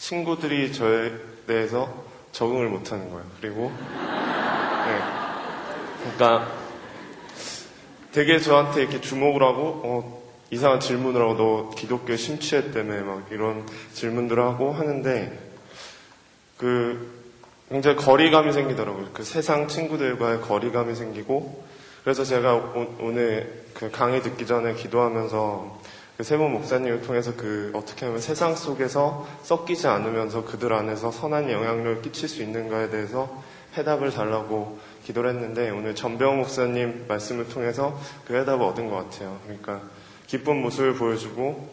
[0.00, 1.12] 친구들이 저에
[1.46, 3.24] 대해서 적응을 못하는 거예요.
[3.40, 4.98] 그리고 네.
[6.02, 6.50] 그러니까
[8.10, 14.42] 되게 저한테 이렇게 주목을 하고 어, 이상한 질문을 하고 너 기독교 심취했다며 막 이런 질문들을
[14.42, 15.38] 하고 하는데
[16.56, 17.20] 그
[17.68, 19.10] 굉장히 거리감이 생기더라고요.
[19.12, 21.64] 그 세상 친구들과의 거리감이 생기고
[22.02, 25.78] 그래서 제가 오, 늘그 강의 듣기 전에 기도하면서
[26.20, 32.02] 그 세모 목사님을 통해서 그 어떻게 하면 세상 속에서 섞이지 않으면서 그들 안에서 선한 영향력을
[32.02, 33.42] 끼칠 수 있는가에 대해서
[33.74, 39.38] 해답을 달라고 기도를 했는데 오늘 전병 목사님 말씀을 통해서 그 해답을 얻은 것 같아요.
[39.44, 39.80] 그러니까
[40.26, 41.70] 기쁜 모습을 보여주고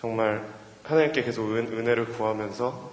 [0.00, 0.44] 정말
[0.84, 2.90] 하나님께 계속 은, 혜를 구하면서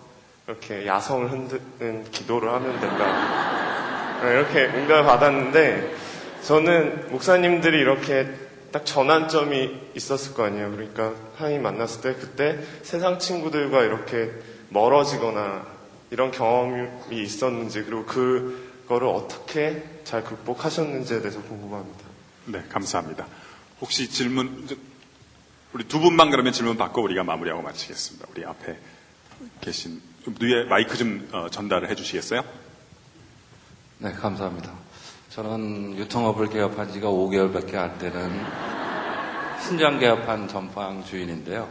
[0.47, 4.25] 이렇게 야성을 흔드는 기도를 하면 된다.
[4.25, 5.93] 이렇게 응답을 받았는데
[6.41, 10.71] 저는 목사님들이 이렇게 딱 전환점이 있었을 거 아니에요.
[10.71, 14.31] 그러니까 하나님 만났을 때 그때 세상 친구들과 이렇게
[14.69, 15.65] 멀어지거나
[16.11, 22.05] 이런 경험이 있었는지 그리고 그거를 어떻게 잘 극복하셨는지에 대해서 궁금합니다.
[22.45, 23.27] 네, 감사합니다.
[23.81, 24.67] 혹시 질문
[25.73, 28.27] 우리 두 분만 그러면 질문 받고 우리가 마무리하고 마치겠습니다.
[28.31, 28.79] 우리 앞에
[29.61, 32.43] 계신 좀 뒤에 마이크 좀 어, 전달을 해주시겠어요?
[33.99, 34.86] 네, 감사합니다.
[35.37, 38.43] 저는 유통업을 개업한 지가 5개월밖에 안 되는
[39.61, 41.69] 신장 개업한 전방 주인인데요.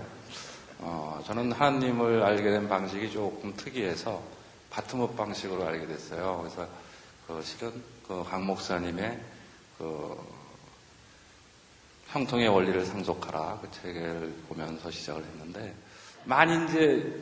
[0.79, 4.23] 어, 저는 하나님을 알게 된 방식이 조금 특이해서
[4.71, 6.43] 바트업 방식으로 알게 됐어요.
[6.43, 6.69] 그래서
[7.27, 7.73] 그 실은
[8.07, 9.19] 그 강 목사님의
[9.79, 10.17] 그
[12.11, 15.75] 형통의 원리를 상속하라 그 책을 보면서 시작을 했는데
[16.23, 17.21] 많이 이제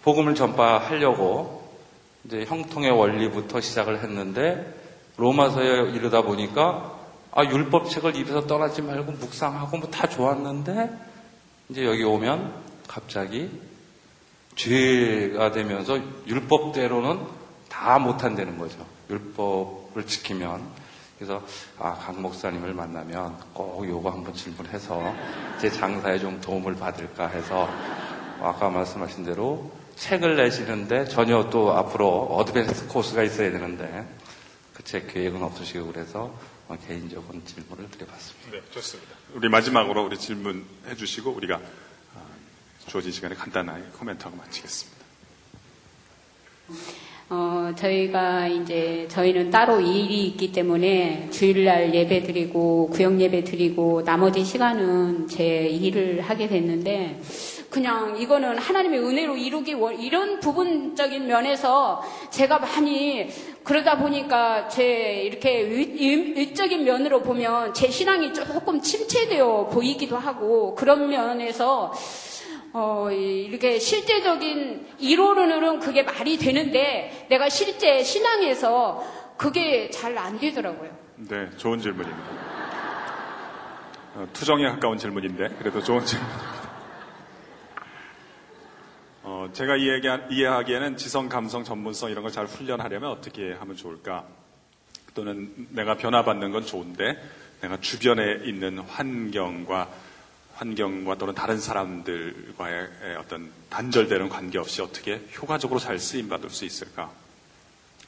[0.00, 1.76] 복음을 전파하려고
[2.24, 4.87] 이제 형통의 원리부터 시작을 했는데
[5.18, 6.96] 로마서에 이르다 보니까
[7.32, 10.90] 아 율법책을 입에서 떠나지 말고 묵상하고 뭐 다 좋았는데
[11.68, 12.52] 이제 여기 오면
[12.86, 13.50] 갑자기
[14.56, 17.20] 죄가 되면서 율법대로는
[17.68, 18.78] 다 못한다는 거죠.
[19.10, 20.62] 율법을 지키면
[21.18, 21.42] 그래서
[21.78, 25.14] 아, 강 목사님을 만나면 꼭 요거 한번 질문해서
[25.60, 27.68] 제 장사에 좀 도움을 받을까 해서
[28.40, 34.06] 아까 말씀하신 대로 책을 내시는데 전혀 또 앞으로 어드밴스 코스가 있어야 되는데
[34.84, 36.34] 제 계획은 없으시고 그래서
[36.86, 38.50] 개인적인 질문을 드려봤습니다.
[38.52, 39.14] 네, 좋습니다.
[39.34, 41.56] 우리 마지막으로 우리 질문 해 주시고 우리가
[42.14, 42.26] 어,
[42.86, 44.98] 주어진 시간에 간단하게 코멘트하고 마치겠습니다.
[47.30, 54.44] 어, 저희가 이제 저희는 따로 일이 있기 때문에 주일날 예배 드리고 구역 예배 드리고 나머지
[54.44, 57.20] 시간은 제 일을 하게 됐는데
[57.70, 63.28] 그냥 이거는 하나님의 은혜로 이루기 원 이런 부분적인 면에서 제가 많이
[63.62, 71.08] 그러다 보니까 제 이렇게 의, 적인 면으로 보면 제 신앙이 조금 침체되어 보이기도 하고 그런
[71.10, 71.92] 면에서
[72.72, 79.02] 어, 이렇게 실제적인 이론으로는 그게 말이 되는데 내가 실제 신앙에서
[79.36, 80.90] 그게 잘 안 되더라고요.
[81.16, 82.28] 네, 좋은 질문입니다.
[84.16, 86.57] 어, 투정에 가까운 질문인데 그래도 좋은 질문입니다.
[89.30, 94.24] 어, 제가 이해하기, 이해하기 에는 지성, 감성, 전문성 이런 걸 잘 훈련하려면 어떻게 하면 좋을까?
[95.14, 97.22] 또는 내가 변화받는 건 좋은데
[97.60, 99.90] 내가 주변에 있는 환경과
[100.54, 107.10] 환경과 또는 다른 사람들과의 어떤 단절되는 관계 없이 어떻게 효과적으로 잘 쓰임 받을 수 있을까?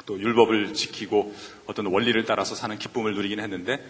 [0.06, 1.34] 또 율법을 지키고
[1.66, 3.84] 어떤 원리를 따라서 사는 기쁨을 누리긴 했는데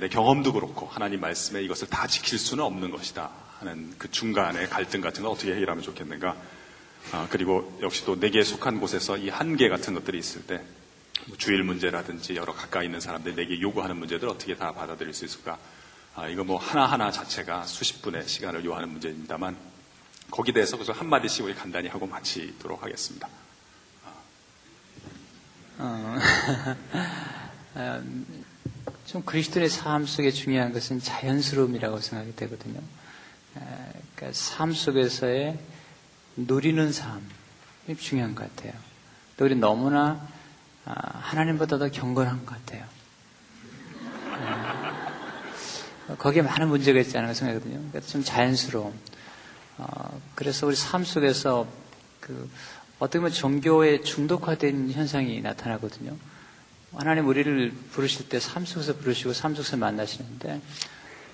[0.00, 5.00] 내 경험도 그렇고 하나님 말씀에 이것을 다 지킬 수는 없는 것이다 하는 그 중간의 갈등
[5.00, 6.57] 같은 걸 어떻게 해결하면 좋겠는가?
[7.12, 12.36] 아, 그리고 역시 또 내게 속한 곳에서 이 한계 같은 것들이 있을 때뭐 주일 문제라든지
[12.36, 15.58] 여러 가까이 있는 사람들 내게 요구하는 문제들 어떻게 다 받아들일 수 있을까?
[16.14, 19.56] 아, 이거 뭐 하나하나 자체가 수십 분의 시간을 요하는 문제입니다만
[20.30, 23.28] 거기에 대해서 그래서 한마디씩 우리 간단히 하고 마치도록 하겠습니다.
[25.78, 26.18] 어,
[27.76, 28.44] 음,
[29.06, 32.80] 좀 그리스도의 삶 속에 중요한 것은 자연스러움이라고 생각이 되거든요.
[33.54, 35.58] 그러니까 삶 속에서의
[36.46, 38.72] 누리는 삶이 중요한 것 같아요.
[39.36, 40.26] 또 우리 너무나
[40.84, 42.84] 아, 하나님보다 더 경건한 것 같아요.
[46.18, 47.76] 거기에 많은 문제가 있지 않을까 생각하거든요.
[47.76, 48.94] 그러니까 좀 자연스러움.
[49.78, 51.66] 어, 그래서 우리 삶 속에서
[52.20, 52.48] 그
[52.98, 56.16] 어떻게 보면 종교에 중독화된 현상이 나타나거든요.
[56.94, 60.60] 하나님 우리를 부르실 때 삶 속에서 부르시고 삶 속에서 만나시는데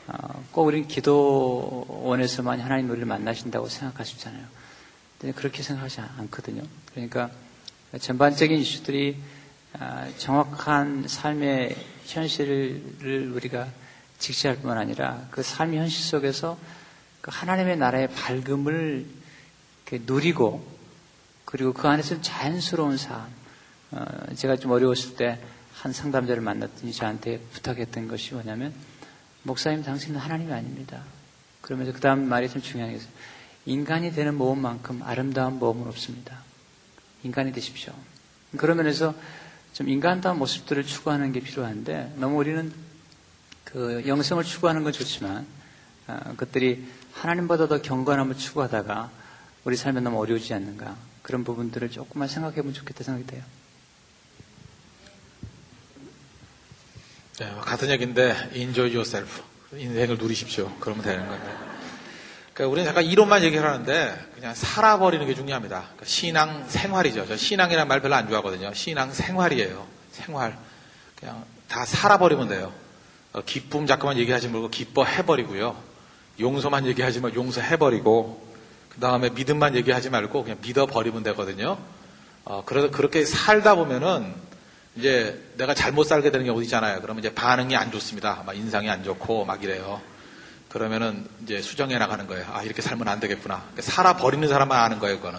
[0.09, 4.64] 어, 꼭 우리는 기도원에서만 하나님 우리를 만나신다고 생각하시잖아요.
[5.33, 6.63] 그렇게 생각하지 않거든요.
[6.93, 7.31] 그러니까
[7.99, 9.17] 전반적인 이슈들이
[9.79, 13.69] 아, 정확한 삶의 현실을 우리가
[14.19, 16.59] 직시할 뿐만 아니라 그 삶의 현실 속에서
[17.21, 19.07] 그 하나님의 나라의 밝음을
[20.07, 20.67] 누리고
[21.45, 23.27] 그리고 그 안에서 자연스러운 삶.
[23.93, 24.05] 어,
[24.35, 25.39] 제가 좀 어려웠을 때
[25.85, 28.73] 한 상담자를 만났더니 저한테 부탁했던 것이 뭐냐면
[29.43, 31.03] 목사님 당신은 하나님이 아닙니다.
[31.61, 33.11] 그러면서 그 다음 말이 좀 중요한 게 있어요.
[33.67, 36.39] 인간이 되는 모험만큼 아름다운 모험은 없습니다.
[37.23, 37.93] 인간이 되십시오.
[38.57, 39.15] 그런 면에서
[39.73, 42.73] 좀 인간다운 모습들을 추구하는 게 필요한데 너무 우리는
[43.65, 45.47] 그 영성을 추구하는 건 좋지만
[46.07, 49.11] 어, 그것들이 하나님보다 더 경건함을 추구하다가
[49.65, 53.43] 우리 삶에 너무 어려우지 않는가 그런 부분들을 조금만 생각해 보면 좋겠다 생각이 돼요.
[57.41, 59.43] 네, 같은 얘기인데 enjoy yourself
[59.73, 60.71] 인생을 누리십시오.
[60.79, 61.74] 그러면 되는 건데.
[62.55, 65.81] 그러니까 우리는 잠깐 이론만 얘기하는데 그냥 살아버리는 게 중요합니다.
[65.81, 67.27] 그러니까 신앙 생활이죠.
[67.27, 68.73] 저 신앙이라는 말 별로 안 좋아하거든요.
[68.75, 69.87] 신앙 생활이에요.
[70.13, 70.57] 생활.
[71.19, 72.73] 그냥 다 살아버리면 돼요.
[73.33, 75.77] 어, 기쁨 잠깐만 얘기하지 말고 기뻐해버리고요.
[76.39, 78.47] 용서만 얘기하지 말고 용서해버리고
[78.89, 81.77] 그 다음에 믿음만 얘기하지 말고 그냥 믿어버리면 되거든요.
[82.45, 84.33] 어, 그래서 그렇게 살다 보면은
[84.95, 87.01] 이제 내가 잘못 살게 되는 경우도 있잖아요.
[87.01, 88.45] 그러면 이제 반응이 안 좋습니다.
[88.47, 90.01] 막 인상이 안 좋고 막 이래요.
[90.75, 92.45] 그러면은 이제 수정해 나가는 거예요.
[92.53, 93.61] 아, 이렇게 살면 안 되겠구나.
[93.61, 95.39] 그러니까 살아버리는 사람만 아는 거예요, 그거는.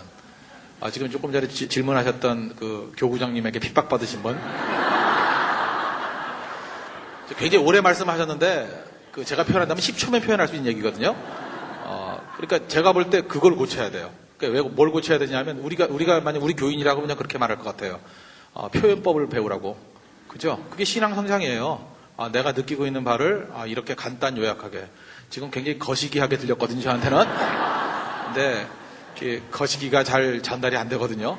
[0.80, 4.40] 아, 지금 조금 전에 지, 질문하셨던 그 교구장님에게 핍박받으신 분.
[7.38, 11.14] 굉장히 오래 말씀하셨는데 그 제가 표현한다면 10초면 표현할 수 있는 얘기거든요.
[11.84, 14.12] 어, 그러니까 제가 볼 때 그걸 고쳐야 돼요.
[14.38, 18.00] 그러니까 왜, 뭘 고쳐야 되냐면 우리가 우리가 만약 우리 교인이라고 그냥 그렇게 말할 것 같아요.
[18.54, 19.78] 어, 표현법을 배우라고.
[20.30, 20.66] 그죠?
[20.70, 21.94] 그게 신앙 성장이에요.
[22.18, 24.88] 아, 내가 느끼고 있는 바를 아, 이렇게 간단 요약하게.
[25.30, 27.26] 지금 굉장히 거시기하게 들렸거든요, 저한테는.
[28.34, 28.68] 근데
[29.52, 31.38] 거시기가 잘 전달이 안 되거든요.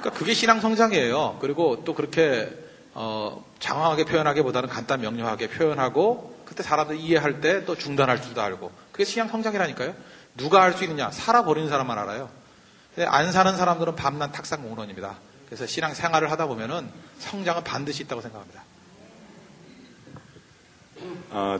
[0.00, 1.38] 그러니까 그게 신앙 성장이에요.
[1.40, 2.50] 그리고 또 그렇게
[2.92, 9.04] 어, 장황하게 표현하기보다는 간단 명료하게 표현하고 그때 사람들이 이해할 때 또 중단할 줄도 알고 그게
[9.04, 9.94] 신앙 성장이라니까요.
[10.36, 11.10] 누가 할수 있느냐?
[11.10, 12.28] 살아버리는 사람만 알아요.
[12.94, 15.16] 근데 안 사는 사람들은 밤낮 탁상 공론입니다.
[15.46, 18.62] 그래서 신앙 생활을 하다 보면은 성장은 반드시 있다고 생각합니다.
[21.30, 21.58] 어,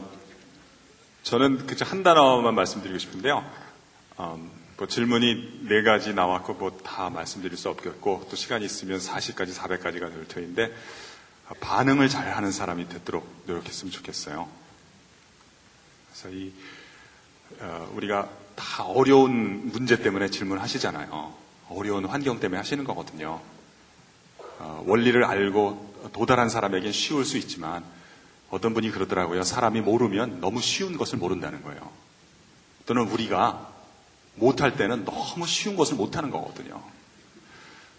[1.25, 3.43] 저는 그저 한 단어만 말씀드리고 싶은데요.
[4.19, 9.55] 음, 뭐 질문이 네 가지 나왔고 뭐 다 말씀드릴 수 없겠고 또 시간이 있으면 40까지
[9.55, 10.71] 400까지가 될 터인데
[11.59, 14.47] 반응을 잘 하는 사람이 되도록 노력했으면 좋겠어요.
[16.11, 16.53] 그래서 이
[17.59, 21.33] 어, 우리가 다 어려운 문제 때문에 질문하시잖아요.
[21.69, 23.41] 어려운 환경 때문에 하시는 거거든요.
[24.59, 27.83] 어, 원리를 알고 도달한 사람에겐 쉬울 수 있지만
[28.55, 29.43] 어떤 분이 그러더라고요.
[29.43, 31.91] 사람이 모르면 너무 쉬운 것을 모른다는 거예요.
[32.85, 33.69] 또는 우리가
[34.35, 36.81] 못할 때는 너무 쉬운 것을 못하는 거거든요.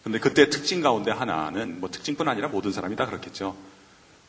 [0.02, 3.54] 근데 그때 특징 가운데 하나는 뭐 특징뿐 아니라 모든 사람이 다 그렇겠죠.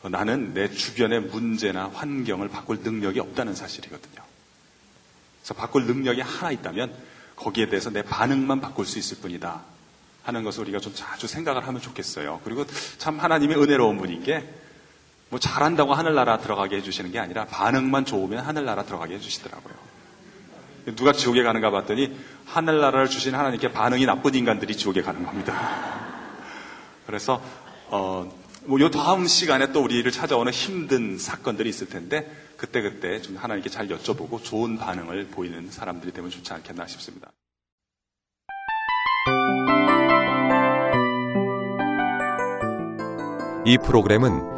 [0.02, 4.22] 어, 나는 내 주변의 문제나 환경을 바꿀 능력이 없다는 사실이거든요.
[5.40, 6.94] 그래서 바꿀 능력이 하나 있다면
[7.36, 9.62] 거기에 대해서 내 반응만 바꿀 수 있을 뿐이다.
[10.24, 12.42] 하는 것을 우리가 좀 자주 생각을 하면 좋겠어요.
[12.44, 12.66] 그리고
[12.98, 14.46] 참 하나님의 은혜로운 분인 게,
[15.30, 19.74] 뭐 잘한다고 하늘나라 들어가게 해주시는 게 아니라 반응만 좋으면 하늘나라 들어가게 해주시더라고요.
[20.96, 22.16] 누가 지옥에 가는가 봤더니
[22.46, 25.54] 하늘나라를 주신 하나님께 반응이 나쁜 인간들이 지옥에 가는 겁니다.
[27.06, 27.42] 그래서,
[27.88, 28.30] 어,
[28.64, 33.68] 뭐, 요 다음 시간에 또 우리를 찾아오는 힘든 사건들이 있을 텐데, 그때 그때 좀 하나님께
[33.68, 37.30] 잘 여쭤보고 좋은 반응을 보이는 사람들이 되면 좋지 않겠나 싶습니다.
[43.64, 44.57] 이 프로그램은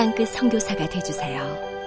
[0.00, 1.79] 땅끝 성교사가 되주세요